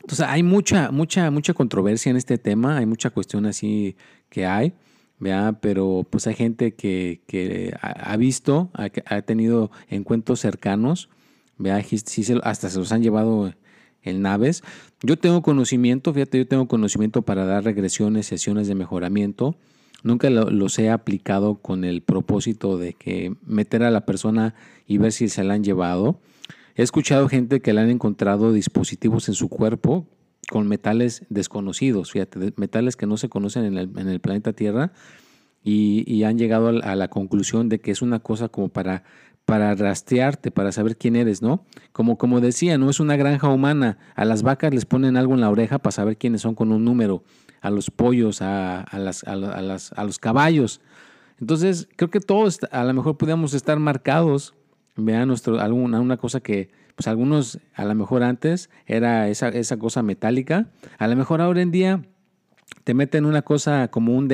Entonces 0.00 0.26
hay 0.26 0.42
mucha, 0.42 0.90
mucha, 0.90 1.30
mucha 1.30 1.52
controversia 1.52 2.10
en 2.10 2.16
este 2.16 2.38
tema, 2.38 2.78
hay 2.78 2.86
mucha 2.86 3.10
cuestión 3.10 3.44
así 3.46 3.96
que 4.30 4.46
hay. 4.46 4.72
¿Vea? 5.18 5.58
pero 5.60 6.06
pues 6.08 6.26
hay 6.26 6.34
gente 6.34 6.74
que, 6.74 7.20
que 7.26 7.74
ha 7.80 8.16
visto, 8.16 8.70
ha, 8.74 8.88
ha, 9.06 9.22
tenido 9.22 9.70
encuentros 9.88 10.40
cercanos, 10.40 11.08
¿vea? 11.56 11.82
hasta 12.42 12.70
se 12.70 12.78
los 12.78 12.92
han 12.92 13.02
llevado 13.02 13.52
en 14.02 14.22
naves. 14.22 14.62
Yo 15.02 15.18
tengo 15.18 15.42
conocimiento, 15.42 16.12
fíjate, 16.12 16.38
yo 16.38 16.46
tengo 16.46 16.68
conocimiento 16.68 17.22
para 17.22 17.44
dar 17.44 17.64
regresiones, 17.64 18.26
sesiones 18.26 18.68
de 18.68 18.74
mejoramiento. 18.74 19.56
Nunca 20.02 20.30
los 20.30 20.78
he 20.78 20.90
aplicado 20.90 21.56
con 21.56 21.84
el 21.84 22.02
propósito 22.02 22.78
de 22.78 22.94
que 22.94 23.34
meter 23.44 23.82
a 23.82 23.90
la 23.90 24.06
persona 24.06 24.54
y 24.86 24.98
ver 24.98 25.12
si 25.12 25.28
se 25.28 25.42
la 25.42 25.54
han 25.54 25.64
llevado. 25.64 26.20
He 26.76 26.82
escuchado 26.82 27.28
gente 27.28 27.60
que 27.60 27.72
le 27.72 27.80
han 27.80 27.90
encontrado 27.90 28.52
dispositivos 28.52 29.28
en 29.28 29.34
su 29.34 29.48
cuerpo 29.48 30.06
con 30.50 30.66
metales 30.66 31.24
desconocidos, 31.28 32.12
fíjate, 32.12 32.52
metales 32.56 32.96
que 32.96 33.06
no 33.06 33.16
se 33.16 33.28
conocen 33.28 33.64
en 33.64 33.78
el, 33.78 33.90
en 33.96 34.08
el 34.08 34.20
planeta 34.20 34.52
Tierra 34.52 34.92
y, 35.62 36.22
han 36.24 36.38
llegado 36.38 36.68
a 36.68 36.94
la 36.96 37.08
conclusión 37.08 37.68
de 37.68 37.80
que 37.80 37.90
es 37.90 38.02
una 38.02 38.20
cosa 38.20 38.48
como 38.48 38.68
para, 38.68 39.04
para 39.44 39.74
rastrearte, 39.74 40.50
para 40.50 40.72
saber 40.72 40.96
quién 40.96 41.16
eres, 41.16 41.42
¿no? 41.42 41.64
Como, 41.92 42.16
como 42.16 42.40
decía, 42.40 42.78
no 42.78 42.88
es 42.90 43.00
una 43.00 43.16
granja 43.16 43.48
humana, 43.48 43.98
a 44.14 44.24
las 44.24 44.42
vacas 44.42 44.72
les 44.72 44.86
ponen 44.86 45.16
algo 45.16 45.34
en 45.34 45.40
la 45.40 45.50
oreja 45.50 45.78
para 45.78 45.92
saber 45.92 46.16
quiénes 46.16 46.42
son 46.42 46.54
con 46.54 46.72
un 46.72 46.84
número, 46.84 47.22
a 47.60 47.70
los 47.70 47.90
pollos, 47.90 48.40
a, 48.40 48.86
las, 48.92 49.24
a, 49.24 49.36
las, 49.36 49.92
a 49.92 50.04
los 50.04 50.18
caballos. 50.18 50.80
Entonces, 51.40 51.88
creo 51.96 52.10
que 52.10 52.20
todos 52.20 52.60
a 52.70 52.84
lo 52.84 52.94
mejor 52.94 53.16
podríamos 53.16 53.52
estar 53.54 53.78
marcados, 53.78 54.54
vean, 54.96 55.28
nuestro, 55.28 55.60
alguna 55.60 56.00
una 56.00 56.16
cosa 56.16 56.40
que 56.40 56.70
pues 56.98 57.06
algunos 57.06 57.60
a 57.74 57.84
lo 57.84 57.94
mejor 57.94 58.24
antes 58.24 58.70
era 58.84 59.28
esa, 59.28 59.50
esa 59.50 59.76
cosa 59.76 60.02
metálica, 60.02 60.66
a 60.98 61.06
lo 61.06 61.14
mejor 61.14 61.40
ahora 61.40 61.62
en 61.62 61.70
día 61.70 62.02
te 62.82 62.92
meten 62.92 63.24
una 63.24 63.42
cosa 63.42 63.86
como 63.86 64.16
un, 64.16 64.28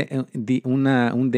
una, 0.65 1.13
un 1.13 1.31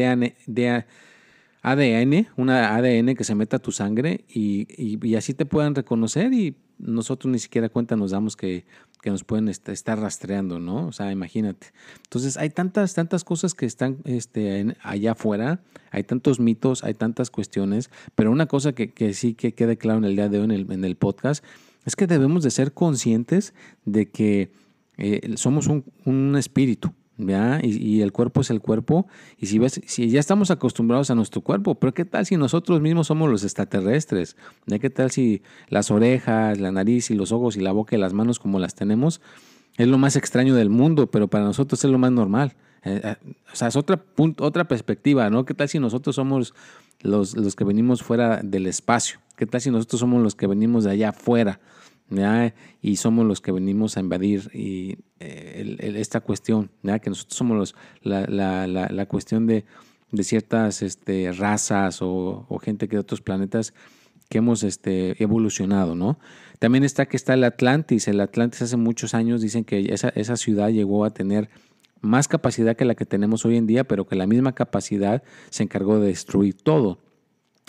ADN, 1.63 2.27
una 2.37 2.75
ADN 2.77 3.15
que 3.15 3.25
se 3.25 3.35
meta 3.35 3.57
a 3.57 3.59
tu 3.59 3.73
sangre 3.73 4.23
y, 4.29 4.67
y, 4.77 5.15
así 5.15 5.33
te 5.33 5.45
puedan 5.45 5.75
reconocer 5.75 6.31
y 6.31 6.55
nosotros 6.77 7.29
ni 7.29 7.39
siquiera 7.39 7.67
cuenta 7.67 7.97
nos 7.97 8.11
damos 8.11 8.37
que, 8.37 8.63
que 9.01 9.09
nos 9.09 9.23
pueden 9.23 9.47
estar 9.47 9.99
rastreando, 9.99 10.59
¿no? 10.59 10.87
O 10.87 10.91
sea, 10.91 11.11
imagínate. 11.11 11.67
Entonces 12.03 12.37
hay 12.37 12.49
tantas, 12.49 12.93
tantas 12.93 13.23
cosas 13.23 13.53
que 13.53 13.65
están 13.65 13.97
este, 14.05 14.75
allá 14.81 15.13
afuera, 15.13 15.61
hay 15.91 16.03
tantos 16.03 16.39
mitos, 16.39 16.83
hay 16.83 16.93
tantas 16.93 17.29
cuestiones, 17.29 17.89
pero 18.15 18.31
una 18.31 18.47
cosa 18.47 18.73
que, 18.73 18.91
que 18.91 19.13
sí 19.13 19.33
que 19.33 19.53
quede 19.53 19.77
claro 19.77 19.99
en 19.99 20.05
el 20.05 20.15
día 20.15 20.29
de 20.29 20.39
hoy 20.39 20.45
en 20.45 20.51
el, 20.51 20.71
en 20.71 20.83
el 20.83 20.95
podcast 20.95 21.43
es 21.85 21.95
que 21.95 22.07
debemos 22.07 22.43
de 22.43 22.51
ser 22.51 22.73
conscientes 22.73 23.53
de 23.85 24.09
que 24.09 24.51
eh, 24.97 25.33
somos 25.37 25.67
un, 25.67 25.85
un 26.05 26.35
espíritu, 26.35 26.93
y, 27.17 28.01
el 28.01 28.11
cuerpo 28.11 28.41
es 28.41 28.49
el 28.49 28.61
cuerpo. 28.61 29.07
Y 29.37 29.47
si, 29.47 29.59
ves, 29.59 29.81
si 29.85 30.09
ya 30.09 30.19
estamos 30.19 30.51
acostumbrados 30.51 31.09
a 31.09 31.15
nuestro 31.15 31.41
cuerpo, 31.41 31.75
pero 31.75 31.93
¿qué 31.93 32.05
tal 32.05 32.25
si 32.25 32.37
nosotros 32.37 32.81
mismos 32.81 33.07
somos 33.07 33.29
los 33.29 33.43
extraterrestres? 33.43 34.35
¿Qué 34.67 34.89
tal 34.89 35.11
si 35.11 35.41
las 35.69 35.91
orejas, 35.91 36.59
la 36.59 36.71
nariz 36.71 37.09
y 37.11 37.15
los 37.15 37.31
ojos 37.31 37.57
y 37.57 37.61
la 37.61 37.71
boca 37.71 37.95
y 37.95 37.99
las 37.99 38.13
manos 38.13 38.39
como 38.39 38.59
las 38.59 38.75
tenemos 38.75 39.21
es 39.77 39.87
lo 39.87 39.97
más 39.97 40.15
extraño 40.15 40.55
del 40.55 40.69
mundo, 40.69 41.07
pero 41.07 41.27
para 41.27 41.43
nosotros 41.43 41.83
es 41.83 41.91
lo 41.91 41.97
más 41.97 42.11
normal? 42.11 42.55
Eh, 42.83 43.01
eh, 43.03 43.15
o 43.51 43.55
sea, 43.55 43.67
es 43.67 43.75
otra, 43.75 44.03
otra 44.39 44.67
perspectiva, 44.67 45.29
¿no? 45.29 45.45
¿Qué 45.45 45.53
tal 45.53 45.67
si 45.67 45.79
nosotros 45.79 46.15
somos 46.15 46.53
los, 47.01 47.35
los 47.35 47.55
que 47.55 47.63
venimos 47.63 48.03
fuera 48.03 48.41
del 48.43 48.67
espacio? 48.67 49.19
¿Qué 49.35 49.45
tal 49.45 49.61
si 49.61 49.71
nosotros 49.71 49.99
somos 49.99 50.21
los 50.23 50.35
que 50.35 50.47
venimos 50.47 50.83
de 50.83 50.91
allá 50.91 51.09
afuera? 51.09 51.59
Y 52.81 52.95
somos 52.95 53.25
los 53.25 53.41
que 53.41 53.51
venimos 53.51 53.97
a 53.97 53.99
invadir 53.99 54.49
y, 54.53 54.97
eh, 55.19 55.77
esta 55.97 56.21
cuestión, 56.21 56.69
que 56.81 57.09
nosotros 57.09 57.37
somos 57.37 57.57
los, 57.57 57.75
la, 58.01 59.05
cuestión 59.07 59.47
de, 59.47 59.65
ciertas 60.21 60.81
este, 60.81 61.31
razas 61.31 61.99
o, 62.01 62.59
gente 62.63 62.87
que 62.87 62.95
de 62.95 63.01
otros 63.01 63.21
planetas 63.21 63.73
que 64.29 64.39
hemos 64.39 64.63
este, 64.63 65.21
evolucionado, 65.21 65.95
¿no? 65.95 66.19
También 66.59 66.83
está 66.83 67.05
que 67.05 67.15
está 67.15 67.33
el 67.33 67.43
Atlantis. 67.43 68.07
El 68.07 68.19
Atlantis 68.19 68.63
hace 68.63 68.77
muchos 68.77 69.13
años 69.13 69.41
dicen 69.41 69.63
que 69.63 69.93
esa, 69.93 70.09
esa 70.09 70.35
ciudad 70.35 70.69
llegó 70.69 71.05
a 71.05 71.11
tener 71.11 71.49
más 72.01 72.27
capacidad 72.27 72.75
que 72.75 72.85
la 72.85 72.95
que 72.95 73.05
tenemos 73.05 73.45
hoy 73.45 73.57
en 73.57 73.67
día, 73.67 73.85
pero 73.85 74.07
que 74.07 74.15
la 74.15 74.27
misma 74.27 74.53
capacidad 74.53 75.23
se 75.49 75.63
encargó 75.63 75.99
de 75.99 76.07
destruir 76.07 76.55
todo. 76.55 76.99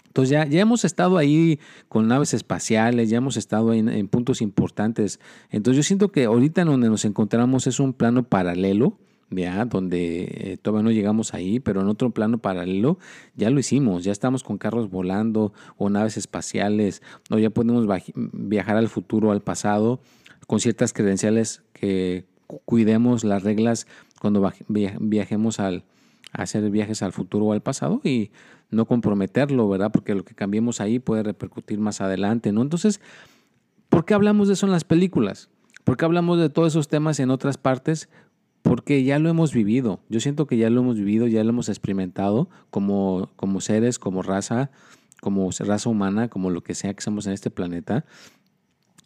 Entonces 0.09 0.31
ya, 0.31 0.47
ya 0.47 0.61
hemos 0.61 0.85
estado 0.85 1.17
ahí 1.17 1.61
con 1.89 2.09
naves 2.09 2.35
espaciales, 2.35 3.09
ya 3.09 3.19
hemos 3.19 3.37
estado 3.37 3.73
en, 3.73 3.89
en 3.89 4.09
puntos 4.09 4.43
importantes. 4.43 5.21
Entonces 5.51 5.77
yo 5.77 5.83
siento 5.87 6.11
que 6.11 6.25
ahorita 6.25 6.63
en 6.63 6.69
donde 6.69 6.89
nos 6.89 7.05
encontramos 7.05 7.67
es 7.67 7.79
un 7.79 7.93
plano 7.93 8.25
paralelo, 8.25 8.99
¿ya? 9.31 9.65
donde 9.65 10.29
eh, 10.31 10.57
todavía 10.61 10.85
no 10.85 10.91
llegamos 10.91 11.35
ahí, 11.35 11.61
pero 11.61 11.81
en 11.81 11.89
otro 11.89 12.11
plano 12.11 12.39
paralelo 12.39 12.99
ya 13.35 13.51
lo 13.51 13.61
hicimos, 13.61 14.05
ya 14.05 14.13
estamos 14.13 14.43
con 14.43 14.59
carros 14.59 14.91
volando 14.91 15.53
o 15.77 15.91
naves 15.91 16.17
espaciales, 16.17 17.03
o 17.31 17.39
ya 17.39 17.51
podemos 17.51 17.87
viajar 18.15 18.77
al 18.77 18.89
futuro, 18.89 19.31
al 19.31 19.43
pasado, 19.43 20.01
con 20.47 20.61
ciertas 20.61 20.93
credenciales 20.93 21.63
que 21.73 22.25
cuidemos 22.65 23.25
las 23.25 23.43
reglas 23.43 23.87
cuando 24.21 24.51
viajemos 24.69 25.61
al, 25.61 25.85
hacer 26.33 26.69
viajes 26.71 27.03
al 27.03 27.13
futuro 27.13 27.47
o 27.47 27.53
al 27.53 27.63
pasado 27.63 28.01
y 28.05 28.31
no 28.71 28.87
comprometerlo, 28.87 29.69
¿verdad? 29.69 29.91
Porque 29.93 30.15
lo 30.15 30.25
que 30.25 30.35
cambiemos 30.35 30.81
ahí 30.81 30.99
puede 30.99 31.23
repercutir 31.23 31.79
más 31.79 32.01
adelante, 32.01 32.53
¿no? 32.53 32.63
Entonces, 32.63 33.01
¿por 33.89 34.05
qué 34.05 34.15
hablamos 34.15 34.49
de 34.49 34.55
eso 34.55 34.67
en 34.67 34.73
las 34.73 34.85
películas? 34.85 35.49
¿Por 35.85 35.97
qué 35.97 36.05
hablamos 36.05 36.39
de 36.39 36.51
todos 36.51 36.73
esos 36.73 36.89
temas 36.89 37.19
en 37.21 37.31
otras 37.31 37.57
partes? 37.57 38.09
Porque 38.63 39.05
ya 39.05 39.19
lo 39.19 39.31
hemos 39.31 39.55
vivido. 39.55 40.01
Yo 40.09 40.21
siento 40.21 40.47
que 40.47 40.59
ya 40.59 40.69
lo 40.69 40.81
hemos 40.81 40.97
vivido, 40.97 41.27
ya 41.27 41.43
lo 41.45 41.51
hemos 41.51 41.69
experimentado 41.69 42.51
como, 42.71 43.31
como 43.37 43.61
seres, 43.61 43.99
como 43.99 44.23
raza, 44.23 44.71
como 45.21 45.51
raza 45.51 45.89
humana, 45.89 46.29
como 46.29 46.51
lo 46.51 46.63
que 46.63 46.75
sea 46.75 46.93
que 46.93 47.01
somos 47.01 47.27
en 47.27 47.33
este 47.33 47.51
planeta. 47.51 48.05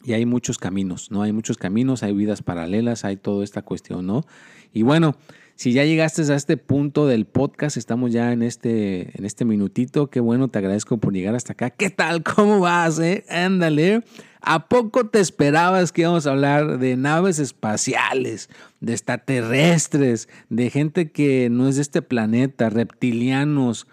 Y 0.03 0.11
hay 0.11 0.25
muchos 0.25 0.57
caminos, 0.57 1.11
¿no? 1.11 1.21
Hay 1.21 1.31
muchos 1.31 1.57
caminos, 1.57 2.03
hay 2.03 2.13
vidas 2.13 2.41
paralelas, 2.41 3.05
hay 3.05 3.15
toda 3.15 3.45
esta 3.45 3.61
cuestión, 3.61 4.05
¿no? 4.05 4.25
Y 4.73 4.81
bueno, 4.81 5.15
si 5.55 5.71
ya 5.71 5.85
llegaste 5.85 6.21
a 6.31 6.35
este 6.35 6.57
punto 6.57 7.07
del 7.07 7.25
podcast, 7.25 7.77
estamos 7.77 8.11
ya 8.11 8.31
en 8.31 8.43
este, 8.43 9.17
en 9.17 9.25
este 9.25 9.45
minutito. 9.45 10.09
Qué 10.09 10.19
bueno, 10.19 10.47
te 10.47 10.59
agradezco 10.59 10.97
por 10.97 11.13
llegar 11.13 11.35
hasta 11.35 11.53
acá. 11.53 11.69
¿Qué 11.69 11.89
tal? 11.89 12.23
¿Cómo 12.35 12.59
vas? 12.59 12.99
Eh? 12.99 13.23
Ándale. 13.29 14.03
¿A 14.41 14.67
poco 14.67 15.07
te 15.07 15.19
esperabas 15.19 15.91
que 15.91 16.01
íbamos 16.01 16.27
a 16.27 16.31
hablar 16.31 16.79
de 16.79 16.97
naves 16.97 17.39
espaciales, 17.39 18.49
de 18.81 18.91
extraterrestres, 18.91 20.27
de 20.49 20.69
gente 20.69 21.11
que 21.11 21.49
no 21.49 21.69
es 21.69 21.77
de 21.77 21.83
este 21.83 22.01
planeta, 22.01 22.69
reptilianos? 22.69 23.87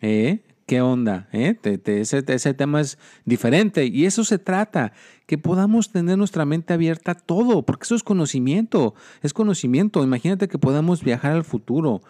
¿Eh? 0.00 0.40
¿Qué 0.72 0.80
onda? 0.80 1.28
¿Eh? 1.34 1.54
ese, 1.84 2.54
tema 2.54 2.80
es 2.80 2.96
diferente 3.26 3.84
y 3.84 4.06
eso 4.06 4.24
se 4.24 4.38
trata, 4.38 4.94
que 5.26 5.36
podamos 5.36 5.92
tener 5.92 6.16
nuestra 6.16 6.46
mente 6.46 6.72
abierta 6.72 7.10
a 7.10 7.14
todo, 7.14 7.60
porque 7.66 7.84
eso 7.84 7.94
es 7.94 8.02
conocimiento, 8.02 8.94
es 9.20 9.34
conocimiento. 9.34 10.02
Imagínate 10.02 10.48
que 10.48 10.56
podamos 10.56 11.04
viajar 11.04 11.32
al 11.32 11.44
futuro, 11.44 12.00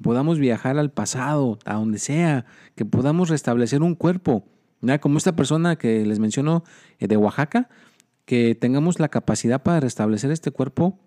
podamos 0.00 0.38
viajar 0.38 0.78
al 0.78 0.90
pasado, 0.90 1.58
a 1.66 1.74
donde 1.74 1.98
sea, 1.98 2.46
que 2.74 2.86
podamos 2.86 3.28
restablecer 3.28 3.82
un 3.82 3.94
cuerpo. 3.94 4.46
Como 5.02 5.18
esta 5.18 5.36
persona 5.36 5.76
que 5.76 6.06
les 6.06 6.18
menciono 6.18 6.64
eh, 6.98 7.08
de 7.08 7.18
Oaxaca, 7.18 7.68
que 8.24 8.54
tengamos 8.54 8.98
la 8.98 9.10
capacidad 9.10 9.62
para 9.62 9.80
restablecer 9.80 10.30
este 10.30 10.52
cuerpo 10.52 10.98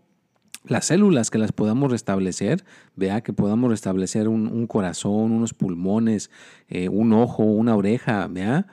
las 0.64 0.86
células 0.86 1.30
que 1.30 1.38
las 1.38 1.52
podamos 1.52 1.92
restablecer, 1.92 2.64
vea 2.96 3.22
que 3.22 3.34
podamos 3.34 3.70
restablecer 3.70 4.28
un, 4.28 4.68
corazón, 4.68 5.32
unos 5.32 5.54
pulmones, 5.54 6.30
eh, 6.68 6.90
un 6.90 7.14
ojo, 7.14 7.44
una 7.44 7.76
oreja, 7.76 8.28
vea. 8.28 8.68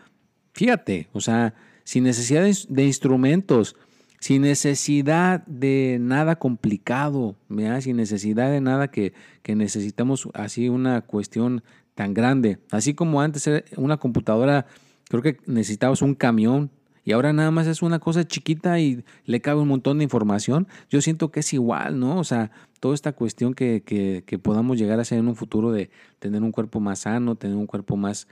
Fíjate, 0.53 1.09
o 1.13 1.21
sea, 1.21 1.55
sin 1.85 2.05
necesidad 2.05 2.43
de, 2.69 2.85
instrumentos, 2.85 3.77
sin 4.21 4.43
necesidad 4.43 5.47
de 5.47 5.99
nada 6.01 6.37
complicado, 6.37 7.37
vea, 7.49 7.81
sin 7.81 7.97
necesidad 7.97 8.51
de 8.51 8.61
nada 8.61 8.89
que, 8.89 9.13
que 9.43 9.55
necesitamos 9.55 10.29
así 10.35 10.69
una 10.69 11.03
cuestión 11.03 11.63
tan 11.95 12.15
grande. 12.15 12.59
Así 12.71 12.95
como 12.95 13.21
antes 13.21 13.49
una 13.77 13.97
computadora, 13.97 14.67
creo 15.09 15.23
que 15.23 15.39
necesitabas 15.47 16.03
un 16.03 16.15
camión 16.15 16.71
y 17.07 17.13
ahora 17.13 17.33
nada 17.33 17.53
más 17.53 17.69
es 17.69 17.83
una 17.83 18.01
cosa 18.01 18.27
chiquita 18.27 18.81
y 18.81 19.05
le 19.25 19.41
cabe 19.41 19.61
un 19.61 19.69
montón 19.69 19.99
de 19.99 20.05
información, 20.05 20.67
yo 20.91 21.01
siento 21.01 21.31
que 21.31 21.41
es 21.41 21.53
igual, 21.53 22.01
¿no? 22.01 22.19
O 22.19 22.25
sea, 22.25 22.51
toda 22.81 22.97
esta 22.97 23.13
cuestión 23.13 23.55
que, 23.55 23.83
que, 23.85 24.39
podamos 24.39 24.77
llegar 24.77 24.99
a 24.99 25.05
ser 25.05 25.19
en 25.21 25.29
un 25.29 25.37
futuro 25.37 25.71
de 25.71 25.89
tener 26.19 26.43
un 26.43 26.51
cuerpo 26.51 26.81
más 26.81 26.99
sano, 26.99 27.37
tener 27.37 27.57
un 27.57 27.67
cuerpo 27.67 27.97
más, 27.97 28.27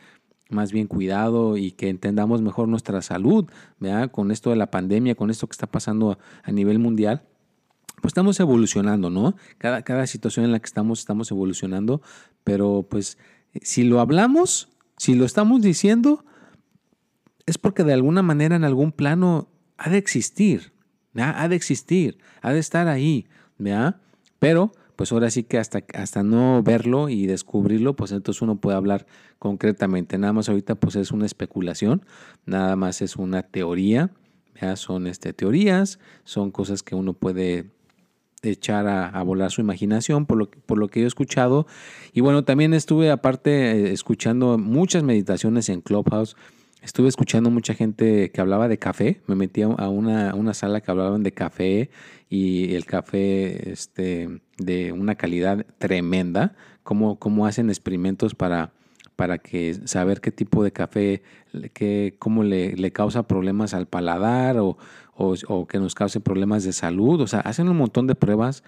más 0.51 0.73
bien 0.73 0.89
cuidado 0.89 1.57
y 1.57 1.71
que 1.71 1.89
entendamos 1.89 2.43
mejor 2.43 2.67
nuestra 2.67 3.01
salud, 3.01 3.47
¿verdad? 3.79 4.11
Con 4.11 4.33
esto 4.33 4.51
de 4.51 4.57
la 4.57 4.73
pandemia, 4.73 5.15
con 5.15 5.31
esto 5.31 5.47
que 5.47 5.53
está 5.53 5.69
pasando 5.69 6.19
a 6.43 6.51
nivel 6.51 6.81
mundial 6.81 7.23
pues 8.03 8.11
estamos 8.11 8.39
evolucionando, 8.39 9.09
¿no? 9.09 9.35
Cada, 9.57 9.81
cada 9.81 10.07
situación 10.07 10.45
en 10.45 10.53
la 10.53 10.59
que 10.59 10.67
estamos, 10.67 10.99
estamos 10.99 11.31
evolucionando, 11.31 12.03
pero 12.43 12.87
pues 12.91 13.17
si 13.63 13.85
lo 13.85 14.01
hablamos, 14.01 14.69
si 14.99 15.15
lo 15.15 15.25
estamos 15.25 15.63
diciendo, 15.63 16.23
es 17.47 17.59
porque 17.59 17.85
de 17.85 17.93
alguna 17.93 18.23
manera 18.23 18.57
en 18.57 18.65
algún 18.65 18.93
plano 18.93 19.49
ha 19.77 19.91
de 19.91 19.99
existir, 19.99 20.73
ha 21.17 21.49
de 21.49 21.57
existir, 21.57 22.19
ha 22.43 22.53
de 22.53 22.59
estar 22.59 22.89
ahí. 22.89 23.27
Pero 24.39 24.73
pues 24.97 25.13
ahora 25.13 25.31
sí 25.31 25.43
que 25.43 25.59
hasta, 25.59 25.85
hasta 25.95 26.23
no 26.23 26.63
verlo 26.63 27.09
y 27.09 27.27
descubrirlo, 27.27 27.97
pues 27.97 28.13
entonces 28.13 28.43
uno 28.43 28.57
puede 28.57 28.77
hablar 28.77 29.07
concretamente. 29.39 30.19
Nada 30.19 30.33
más 30.33 30.49
ahorita 30.49 30.77
pues 30.77 30.97
es 30.97 31.11
una 31.11 31.27
especulación, 31.27 32.05
nada 32.47 32.77
más 32.77 33.03
es 33.03 33.17
una 33.17 33.43
teoría, 33.43 34.11
son 34.77 35.07
este, 35.07 35.33
teorías, 35.33 35.99
son 36.25 36.51
cosas 36.51 36.83
que 36.83 36.95
uno 36.95 37.13
puede 37.13 37.67
echar 38.43 38.87
a, 38.87 39.23
volar 39.23 39.51
su 39.51 39.61
imaginación 39.61 40.27
por 40.27 40.37
lo, 40.37 40.51
por 40.51 40.79
lo 40.79 40.89
que 40.89 41.01
yo 41.01 41.07
he 41.07 41.09
escuchado. 41.09 41.67
Y 42.13 42.21
bueno, 42.21 42.45
también 42.45 42.75
estuve 42.75 43.11
aparte 43.11 43.73
eh, 43.73 43.93
escuchando 43.93 44.59
muchas 44.59 45.03
meditaciones 45.03 45.69
en 45.69 45.81
Clubhouse 45.81 46.37
estuve 46.85 47.09
escuchando 47.09 47.51
mucha 47.51 47.75
gente 47.75 48.31
que 48.31 48.41
hablaba 48.41 48.69
de 48.69 48.79
café. 48.79 49.23
Me 49.27 49.35
metí 49.35 49.63
a 49.63 49.69
una, 49.69 50.35
una 50.35 50.55
sala 50.55 50.81
que 50.81 50.91
hablaban 50.91 51.23
de 51.23 51.33
café 51.33 51.91
y 52.29 52.75
el 52.75 52.85
café 52.85 53.73
este, 53.73 54.41
de 54.59 54.93
una 54.93 55.15
calidad 55.15 55.67
tremenda. 55.79 56.55
Cómo, 56.83 57.19
cómo 57.19 57.47
hacen 57.47 57.71
experimentos 57.71 58.35
para, 58.35 58.73
para 59.17 59.39
que 59.39 59.75
saber 59.87 60.21
qué 60.21 60.31
tipo 60.31 60.63
de 60.63 60.73
café, 60.73 61.23
que, 61.73 62.17
cómo 62.19 62.45
le, 62.45 62.75
le, 62.77 62.93
causa 62.93 63.27
problemas 63.27 63.73
al 63.73 63.87
paladar 63.87 64.59
o, 64.59 64.77
o, 65.17 65.35
o 65.49 65.67
que 65.67 65.79
nos 65.79 65.95
cause 65.95 66.21
problemas 66.21 66.65
de 66.65 66.75
salud. 66.75 67.21
O 67.23 67.27
sea, 67.27 67.41
hacen 67.41 67.69
un 67.71 67.79
montón 67.79 68.07
de 68.07 68.15
pruebas 68.15 68.63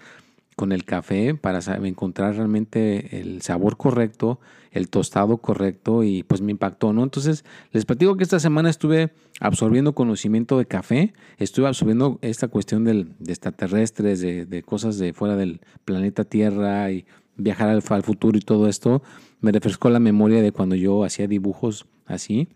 con 0.57 0.71
el 0.71 0.85
café 0.85 1.35
para 1.35 1.59
encontrar 1.87 2.35
realmente 2.35 3.19
el 3.19 3.43
sabor 3.43 3.77
correcto, 3.77 4.39
el 4.71 4.89
tostado 4.89 5.37
correcto 5.37 6.03
y 6.03 6.23
pues 6.23 6.41
me 6.41 6.51
impactó, 6.51 6.93
¿no? 6.93 7.03
Entonces, 7.03 7.45
les 7.71 7.85
platico 7.85 8.17
que 8.17 8.23
esta 8.23 8.39
semana 8.39 8.71
estuve 8.71 9.13
absorbiendo 9.39 9.93
conocimiento 9.93 10.57
de 10.57 10.65
café, 10.65 11.13
estuve 11.37 11.67
absorbiendo 11.67 12.17
esta 12.23 12.47
cuestión 12.47 12.85
del, 12.85 13.13
de 13.19 13.33
extraterrestres, 13.33 14.19
de, 14.19 14.63
cosas 14.63 14.97
de 14.97 15.13
fuera 15.13 15.35
del 15.35 15.61
planeta 15.85 16.23
Tierra 16.23 16.91
y 16.91 17.05
viajar 17.35 17.69
al, 17.69 17.83
al 17.87 18.03
futuro 18.03 18.35
y 18.35 18.41
todo 18.41 18.67
esto. 18.67 19.03
Me 19.41 19.51
refrescó 19.51 19.91
la 19.91 19.99
memoria 19.99 20.41
de 20.41 20.51
cuando 20.51 20.73
yo 20.73 21.03
hacía 21.03 21.27
dibujos 21.27 21.85
así. 22.07 22.49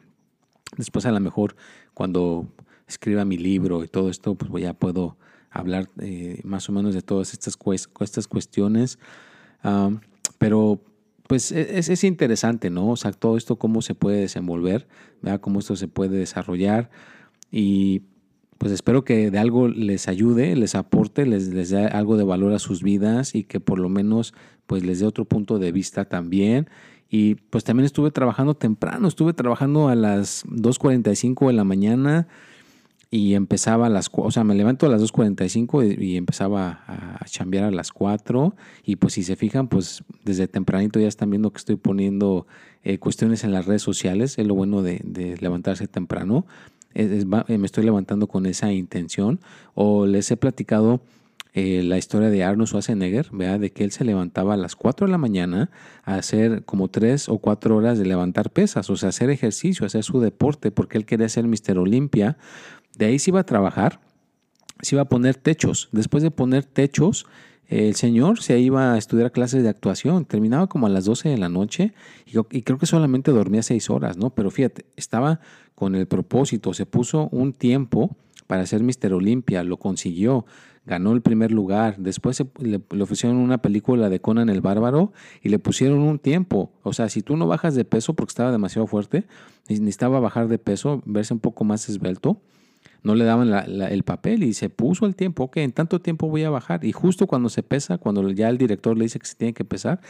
Después 0.75 1.05
a 1.05 1.11
lo 1.11 1.19
mejor 1.19 1.55
cuando 1.93 2.47
escriba 2.87 3.25
mi 3.25 3.37
libro 3.37 3.83
y 3.83 3.87
todo 3.87 4.09
esto, 4.09 4.33
pues 4.33 4.63
ya 4.63 4.73
puedo 4.73 5.17
hablar 5.51 5.89
eh, 5.99 6.39
más 6.43 6.69
o 6.69 6.71
menos 6.71 6.95
de 6.95 7.01
todas 7.01 7.33
estas, 7.33 7.57
estas 7.99 8.27
cuestiones. 8.27 8.97
pero 10.37 10.81
pues 11.27 11.51
e-, 11.51 11.77
es, 11.77 11.89
es, 11.89 12.03
interesante, 12.03 12.69
¿no? 12.69 12.89
O 12.89 12.95
sea, 12.95 13.11
todo 13.11 13.37
esto 13.37 13.57
cómo 13.57 13.81
se 13.81 13.93
puede 13.93 14.21
desenvolver, 14.21 14.87
¿verdad? 15.21 15.41
Cómo 15.41 15.59
esto 15.59 15.75
se 15.75 15.87
puede 15.87 16.17
desarrollar. 16.17 16.89
Y 17.51 18.03
pues 18.57 18.71
espero 18.71 19.03
que 19.03 19.31
de 19.31 19.39
algo 19.39 19.67
les 19.67 20.07
ayude, 20.07 20.55
les 20.55 20.75
aporte, 20.75 21.25
les, 21.25 21.47
les 21.49 21.69
dé 21.69 21.85
algo 21.85 22.15
de 22.15 22.23
valor 22.23 22.53
a 22.53 22.59
sus 22.59 22.83
vidas 22.83 23.35
y 23.35 23.43
que 23.43 23.59
por 23.59 23.79
lo 23.79 23.89
menos 23.89 24.33
pues 24.67 24.85
les 24.85 24.99
dé 24.99 25.05
otro 25.05 25.25
punto 25.25 25.59
de 25.59 25.71
vista 25.71 26.05
también. 26.05 26.69
Y 27.09 27.35
pues 27.35 27.65
también 27.65 27.85
estuve 27.85 28.11
trabajando 28.11 28.53
temprano, 28.53 29.07
estuve 29.07 29.33
trabajando 29.33 29.89
a 29.89 29.95
las 29.95 30.45
2.45 30.45 31.47
de 31.47 31.53
la 31.53 31.65
mañana 31.65 32.27
y 33.13 33.35
empezaba 33.35 33.87
a 33.87 33.89
las, 33.89 34.09
o 34.13 34.31
sea, 34.31 34.45
me 34.45 34.55
levanto 34.55 34.85
a 34.85 34.89
las 34.89 35.01
2.45 35.01 35.99
y, 35.99 36.15
empezaba 36.15 36.79
a, 36.87 37.25
chambear 37.25 37.65
a 37.65 37.71
las 37.71 37.91
4 37.91 38.55
y 38.85 38.95
pues 38.95 39.13
si 39.13 39.23
se 39.23 39.35
fijan, 39.35 39.67
pues 39.67 40.03
desde 40.23 40.47
tempranito 40.47 40.97
ya 40.97 41.09
están 41.09 41.29
viendo 41.29 41.51
que 41.51 41.57
estoy 41.57 41.75
poniendo 41.75 42.47
eh, 42.83 42.99
cuestiones 42.99 43.43
en 43.43 43.51
las 43.51 43.65
redes 43.65 43.81
sociales, 43.81 44.39
es 44.39 44.47
lo 44.47 44.55
bueno 44.55 44.81
de, 44.81 45.37
levantarse 45.41 45.89
temprano, 45.89 46.45
eh, 46.93 47.25
me 47.25 47.65
estoy 47.65 47.83
levantando 47.83 48.27
con 48.27 48.45
esa 48.45 48.71
intención 48.71 49.41
o 49.73 50.05
les 50.05 50.31
he 50.31 50.37
platicado 50.37 51.01
eh, 51.53 51.83
la 51.83 51.97
historia 51.97 52.29
de 52.29 52.45
Arnold 52.45 52.69
Schwarzenegger, 52.69 53.27
¿vea? 53.33 53.57
de 53.57 53.71
que 53.71 53.83
él 53.83 53.91
se 53.91 54.05
levantaba 54.05 54.53
a 54.53 54.57
las 54.57 54.77
4 54.77 55.07
de 55.07 55.11
la 55.11 55.17
mañana 55.17 55.69
a 56.05 56.15
hacer 56.15 56.63
como 56.63 56.87
3 56.87 57.27
o 57.27 57.39
4 57.39 57.75
horas 57.75 57.99
de 57.99 58.05
levantar 58.05 58.51
pesas, 58.51 58.89
o 58.89 58.95
sea, 58.95 59.09
hacer 59.09 59.29
ejercicio, 59.29 59.85
hacer 59.85 60.05
su 60.05 60.21
deporte, 60.21 60.71
porque 60.71 60.97
él 60.97 61.05
quería 61.05 61.27
ser 61.27 61.45
Mr. 61.47 61.77
Olympia 61.77 62.37
de 62.95 63.05
ahí 63.05 63.19
se 63.19 63.31
iba 63.31 63.39
a 63.39 63.45
trabajar, 63.45 64.01
se 64.81 64.95
iba 64.95 65.03
a 65.03 65.09
poner 65.09 65.35
techos. 65.35 65.89
Después 65.91 66.23
de 66.23 66.31
poner 66.31 66.65
techos, 66.65 67.25
el 67.71 67.95
señor 67.95 68.41
se 68.41 68.59
iba 68.59 68.93
a 68.93 68.97
estudiar 68.97 69.31
clases 69.31 69.63
de 69.63 69.69
actuación. 69.69 70.25
Terminaba 70.25 70.67
como 70.67 70.87
a 70.87 70.89
las 70.89 71.05
12 71.05 71.29
de 71.29 71.37
la 71.37 71.47
noche 71.47 71.93
y, 72.25 72.61
creo 72.63 72.77
que 72.77 72.85
solamente 72.85 73.31
dormía 73.31 73.63
6 73.63 73.89
horas, 73.89 74.17
¿no? 74.17 74.31
Pero 74.31 74.51
fíjate, 74.51 74.85
estaba 74.97 75.39
con 75.73 75.95
el 75.95 76.05
propósito, 76.05 76.73
se 76.73 76.85
puso 76.85 77.29
un 77.31 77.53
tiempo 77.53 78.17
para 78.47 78.65
ser 78.65 78.83
Mister 78.83 79.13
Olimpia, 79.13 79.63
lo 79.63 79.77
consiguió, 79.77 80.45
ganó 80.85 81.13
el 81.13 81.21
primer 81.21 81.53
lugar. 81.53 81.95
Después 81.97 82.43
le, 82.59 82.81
le, 82.89 83.03
ofrecieron 83.03 83.37
una 83.37 83.61
película 83.61 84.09
de 84.09 84.19
Conan 84.19 84.49
el 84.49 84.59
Bárbaro 84.59 85.13
y 85.41 85.47
le 85.47 85.57
pusieron 85.57 85.99
un 85.99 86.19
tiempo. 86.19 86.73
O 86.83 86.91
sea, 86.91 87.07
si 87.07 87.21
tú 87.21 87.37
no 87.37 87.47
bajas 87.47 87.73
de 87.73 87.85
peso 87.85 88.15
porque 88.15 88.31
estaba 88.31 88.51
demasiado 88.51 88.85
fuerte, 88.85 89.23
necesitaba 89.69 90.19
bajar 90.19 90.49
de 90.49 90.57
peso, 90.57 91.01
verse 91.05 91.33
un 91.33 91.39
poco 91.39 91.63
más 91.63 91.87
esbelto 91.87 92.41
no 93.03 93.15
le 93.15 93.25
daban 93.25 93.49
el 93.51 94.03
papel 94.03 94.43
y 94.43 94.53
se 94.53 94.69
puso 94.69 95.05
el 95.05 95.15
tiempo, 95.15 95.45
ok, 95.45 95.57
en 95.57 95.71
tanto 95.71 95.99
tiempo 95.99 96.27
voy 96.27 96.43
a 96.43 96.49
bajar. 96.49 96.85
Y 96.85 96.91
justo 96.91 97.27
cuando 97.27 97.49
se 97.49 97.63
pesa, 97.63 97.97
cuando 97.97 98.29
ya 98.29 98.49
el 98.49 98.57
director 98.57 98.97
le 98.97 99.05
dice 99.05 99.19
que 99.19 99.25
se 99.25 99.35
tiene 99.35 99.53
que 99.53 99.65
pesar, 99.65 100.01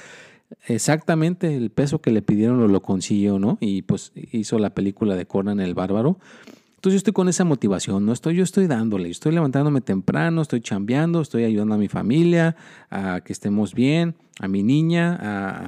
exactamente 0.67 1.55
el 1.55 1.69
peso 1.69 2.01
que 2.01 2.11
le 2.11 2.21
pidieron 2.21 2.59
lo, 2.59 2.67
lo 2.67 2.81
consiguió, 2.81 3.39
¿no? 3.39 3.57
Y 3.61 3.83
pues 3.83 4.11
hizo 4.31 4.59
la 4.59 4.71
película 4.71 5.15
de 5.15 5.25
Conan 5.25 5.59
el 5.59 5.73
Bárbaro. 5.73 6.17
Entonces 6.81 6.95
yo 6.95 6.97
estoy 6.97 7.13
con 7.13 7.29
esa 7.29 7.43
motivación, 7.43 8.07
no 8.07 8.11
estoy, 8.11 8.35
yo 8.35 8.43
estoy 8.43 8.65
dándole, 8.65 9.07
estoy 9.07 9.33
levantándome 9.33 9.81
temprano, 9.81 10.41
estoy 10.41 10.61
chambeando, 10.61 11.21
estoy 11.21 11.43
ayudando 11.43 11.75
a 11.75 11.77
mi 11.77 11.87
familia, 11.87 12.55
a 12.89 13.21
que 13.21 13.33
estemos 13.33 13.75
bien, 13.75 14.15
a 14.39 14.47
mi 14.47 14.63
niña, 14.63 15.15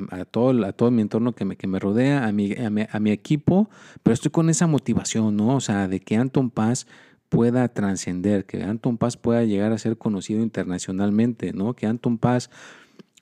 a, 0.10 0.26
todo, 0.26 0.66
a 0.66 0.72
todo 0.72 0.90
mi 0.90 1.04
entorno 1.04 1.34
que 1.34 1.46
me, 1.46 1.56
que 1.56 1.68
me 1.68 1.78
rodea, 1.78 2.26
a 2.26 2.32
mi, 2.32 2.54
a 2.54 2.72
mi, 2.72 2.88
a 2.92 3.00
mi 3.00 3.12
equipo, 3.12 3.70
pero 4.02 4.16
estoy 4.16 4.32
con 4.32 4.50
esa 4.50 4.66
motivación, 4.66 5.38
¿no? 5.38 5.56
O 5.56 5.62
sea, 5.62 5.88
de 5.88 6.00
que 6.00 6.16
Anton 6.16 6.50
Paz 6.50 6.88
pueda 7.34 7.68
trascender, 7.68 8.46
que 8.46 8.62
Anton 8.62 9.00
Paz 9.00 9.18
pueda 9.18 9.44
llegar 9.44 9.72
a 9.72 9.80
ser 9.80 9.98
conocido 9.98 10.44
internacionalmente, 10.44 11.52
¿no? 11.52 11.74
Que 11.74 11.88
Anton 11.88 12.20
Paz 12.20 12.52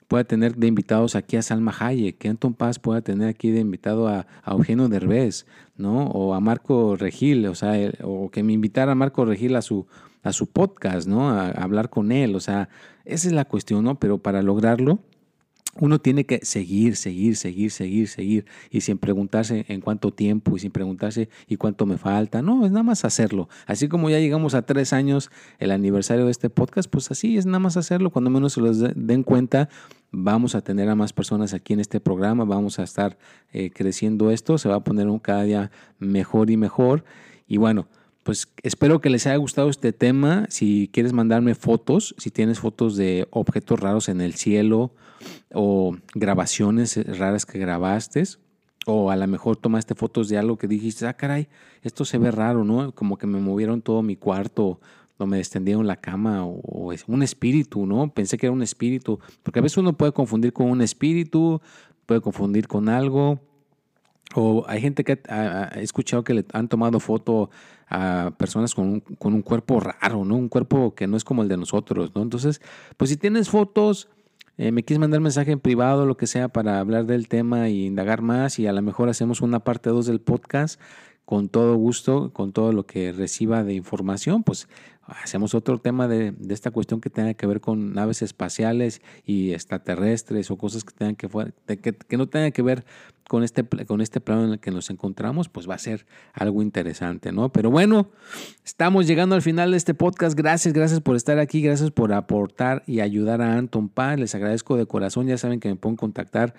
pueda 0.06 0.24
tener 0.24 0.54
de 0.54 0.66
invitados 0.66 1.16
aquí 1.16 1.38
a 1.38 1.42
Salma 1.42 1.74
Hayek, 1.80 2.18
que 2.18 2.28
Anton 2.28 2.52
Paz 2.52 2.78
pueda 2.78 3.00
tener 3.00 3.26
aquí 3.26 3.50
de 3.50 3.60
invitado 3.60 4.08
a, 4.08 4.26
Eugenio 4.46 4.90
Derbez, 4.90 5.46
¿no? 5.78 6.08
O 6.08 6.34
a 6.34 6.40
Marco 6.40 6.94
Regil, 6.94 7.46
o 7.46 7.54
sea, 7.54 7.72
o 8.04 8.30
que 8.30 8.42
me 8.42 8.52
invitara 8.52 8.92
a 8.92 8.94
Marco 8.94 9.24
Regil 9.24 9.56
a 9.56 9.62
su, 9.62 9.86
a 10.22 10.34
su 10.34 10.46
podcast, 10.46 11.08
¿no? 11.08 11.30
a 11.30 11.48
hablar 11.48 11.88
con 11.88 12.12
él, 12.12 12.36
o 12.36 12.40
sea, 12.40 12.68
esa 13.06 13.28
es 13.28 13.32
la 13.32 13.46
cuestión, 13.46 13.82
¿no? 13.82 13.98
Pero 13.98 14.18
para 14.18 14.42
lograrlo, 14.42 14.98
uno 15.80 15.98
tiene 15.98 16.26
que 16.26 16.40
seguir, 16.44 16.96
seguir, 16.96 17.36
seguir, 17.36 17.70
seguir, 17.70 18.08
seguir 18.08 18.44
y 18.70 18.82
sin 18.82 18.98
preguntarse 18.98 19.64
en 19.68 19.80
cuánto 19.80 20.12
tiempo 20.12 20.54
y 20.56 20.60
sin 20.60 20.70
preguntarse 20.70 21.30
y 21.48 21.56
cuánto 21.56 21.86
me 21.86 21.96
falta. 21.96 22.42
No, 22.42 22.66
es 22.66 22.72
nada 22.72 22.82
más 22.82 23.04
hacerlo. 23.06 23.48
Así 23.66 23.88
como 23.88 24.10
ya 24.10 24.18
llegamos 24.18 24.54
a 24.54 24.62
tres 24.62 24.92
años 24.92 25.30
el 25.58 25.70
aniversario 25.70 26.26
de 26.26 26.30
este 26.30 26.50
podcast, 26.50 26.90
pues 26.90 27.10
así 27.10 27.38
es 27.38 27.46
nada 27.46 27.58
más 27.58 27.78
hacerlo. 27.78 28.10
Cuando 28.10 28.30
menos 28.30 28.52
se 28.52 28.60
los 28.60 28.80
den 28.80 29.22
cuenta, 29.22 29.70
vamos 30.10 30.54
a 30.54 30.60
tener 30.60 30.90
a 30.90 30.94
más 30.94 31.14
personas 31.14 31.54
aquí 31.54 31.72
en 31.72 31.80
este 31.80 32.00
programa, 32.00 32.44
vamos 32.44 32.78
a 32.78 32.82
estar 32.82 33.16
eh, 33.52 33.70
creciendo 33.70 34.30
esto, 34.30 34.58
se 34.58 34.68
va 34.68 34.76
a 34.76 34.84
poner 34.84 35.08
cada 35.22 35.44
día 35.44 35.70
mejor 35.98 36.50
y 36.50 36.58
mejor. 36.58 37.04
Y 37.46 37.56
bueno, 37.56 37.88
pues 38.22 38.48
espero 38.62 39.00
que 39.00 39.10
les 39.10 39.26
haya 39.26 39.36
gustado 39.36 39.68
este 39.68 39.92
tema. 39.92 40.46
Si 40.48 40.88
quieres 40.92 41.12
mandarme 41.12 41.54
fotos, 41.54 42.14
si 42.18 42.30
tienes 42.30 42.60
fotos 42.60 42.96
de 42.96 43.26
objetos 43.30 43.80
raros 43.80 44.08
en 44.08 44.20
el 44.20 44.34
cielo 44.34 44.92
o 45.52 45.96
grabaciones 46.14 46.96
raras 47.18 47.46
que 47.46 47.58
grabaste, 47.58 48.24
o 48.86 49.10
a 49.10 49.16
lo 49.16 49.26
mejor 49.26 49.56
tomaste 49.56 49.94
fotos 49.94 50.28
de 50.28 50.38
algo 50.38 50.56
que 50.56 50.68
dijiste, 50.68 51.06
ah, 51.06 51.14
caray, 51.14 51.48
esto 51.82 52.04
se 52.04 52.18
ve 52.18 52.30
raro, 52.30 52.64
¿no? 52.64 52.92
Como 52.92 53.16
que 53.16 53.26
me 53.26 53.40
movieron 53.40 53.82
todo 53.82 54.02
mi 54.02 54.16
cuarto, 54.16 54.80
o 55.18 55.26
me 55.26 55.38
extendieron 55.38 55.86
la 55.86 55.96
cama, 55.96 56.44
o, 56.44 56.92
es 56.92 57.04
un 57.06 57.22
espíritu, 57.22 57.86
¿no? 57.86 58.12
Pensé 58.12 58.36
que 58.36 58.46
era 58.46 58.52
un 58.52 58.62
espíritu, 58.62 59.20
porque 59.42 59.60
a 59.60 59.62
veces 59.62 59.78
uno 59.78 59.92
puede 59.92 60.12
confundir 60.12 60.52
con 60.52 60.68
un 60.68 60.82
espíritu, 60.82 61.60
puede 62.06 62.20
confundir 62.20 62.66
con 62.66 62.88
algo. 62.88 63.40
O 64.34 64.64
hay 64.68 64.80
gente 64.80 65.04
que 65.04 65.20
ha, 65.28 65.70
escuchado 65.76 66.24
que 66.24 66.34
le 66.34 66.44
han 66.52 66.68
tomado 66.68 67.00
foto 67.00 67.50
a 67.88 68.32
personas 68.38 68.74
con 68.74 68.88
un, 68.88 69.00
con 69.00 69.34
un, 69.34 69.42
cuerpo 69.42 69.80
raro, 69.80 70.24
¿no? 70.24 70.36
Un 70.36 70.48
cuerpo 70.48 70.94
que 70.94 71.06
no 71.06 71.16
es 71.16 71.24
como 71.24 71.42
el 71.42 71.48
de 71.48 71.56
nosotros, 71.56 72.12
¿no? 72.14 72.22
Entonces, 72.22 72.60
pues 72.96 73.10
si 73.10 73.16
tienes 73.16 73.50
fotos, 73.50 74.08
eh, 74.58 74.70
me 74.70 74.82
quieres 74.82 75.00
mandar 75.00 75.20
mensaje 75.20 75.52
en 75.52 75.60
privado, 75.60 76.06
lo 76.06 76.16
que 76.16 76.26
sea, 76.26 76.48
para 76.48 76.78
hablar 76.78 77.06
del 77.06 77.28
tema 77.28 77.68
y 77.68 77.86
indagar 77.86 78.22
más 78.22 78.58
y 78.58 78.66
a 78.66 78.72
lo 78.72 78.82
mejor 78.82 79.08
hacemos 79.08 79.40
una 79.40 79.60
parte 79.60 79.90
2 79.90 80.06
del 80.06 80.20
podcast 80.20 80.80
con 81.24 81.48
todo 81.48 81.74
gusto, 81.76 82.32
con 82.32 82.52
todo 82.52 82.72
lo 82.72 82.84
que 82.84 83.12
reciba 83.12 83.64
de 83.64 83.74
información, 83.74 84.42
pues 84.42 84.68
hacemos 85.06 85.54
otro 85.54 85.78
tema 85.78 86.08
de, 86.08 86.34
esta 86.48 86.70
cuestión 86.70 87.00
que 87.00 87.10
tenga 87.10 87.34
que 87.34 87.46
ver 87.46 87.60
con 87.60 87.92
naves 87.92 88.22
espaciales 88.22 89.02
y 89.24 89.52
extraterrestres 89.52 90.50
o 90.50 90.56
cosas 90.56 90.84
que 90.84 90.94
tengan 90.94 91.16
que, 91.16 91.28
que, 91.78 91.92
que 91.92 92.16
no 92.16 92.28
tengan 92.28 92.52
que 92.52 92.62
ver 92.62 92.84
con 93.28 93.42
este, 93.42 93.64
con 93.64 94.00
este 94.00 94.20
plano 94.20 94.44
en 94.44 94.52
el 94.52 94.60
que 94.60 94.70
nos 94.70 94.88
encontramos, 94.90 95.48
pues 95.48 95.68
va 95.68 95.74
a 95.74 95.78
ser 95.78 96.06
algo 96.34 96.62
interesante, 96.62 97.32
¿no? 97.32 97.48
Pero 97.50 97.68
bueno, 97.70 98.10
estamos 98.64 99.06
llegando 99.06 99.34
al 99.34 99.42
final 99.42 99.70
de 99.70 99.78
este 99.78 99.94
podcast. 99.94 100.36
Gracias, 100.36 100.74
gracias 100.74 101.00
por 101.00 101.16
estar 101.16 101.38
aquí, 101.38 101.62
gracias 101.62 101.90
por 101.90 102.12
aportar 102.12 102.82
y 102.86 103.00
ayudar 103.00 103.40
a 103.40 103.56
Anton 103.56 103.88
Paz. 103.88 104.18
Les 104.18 104.34
agradezco 104.34 104.76
de 104.76 104.84
corazón. 104.86 105.28
Ya 105.28 105.38
saben 105.38 105.60
que 105.60 105.68
me 105.68 105.76
pueden 105.76 105.96
contactar 105.96 106.54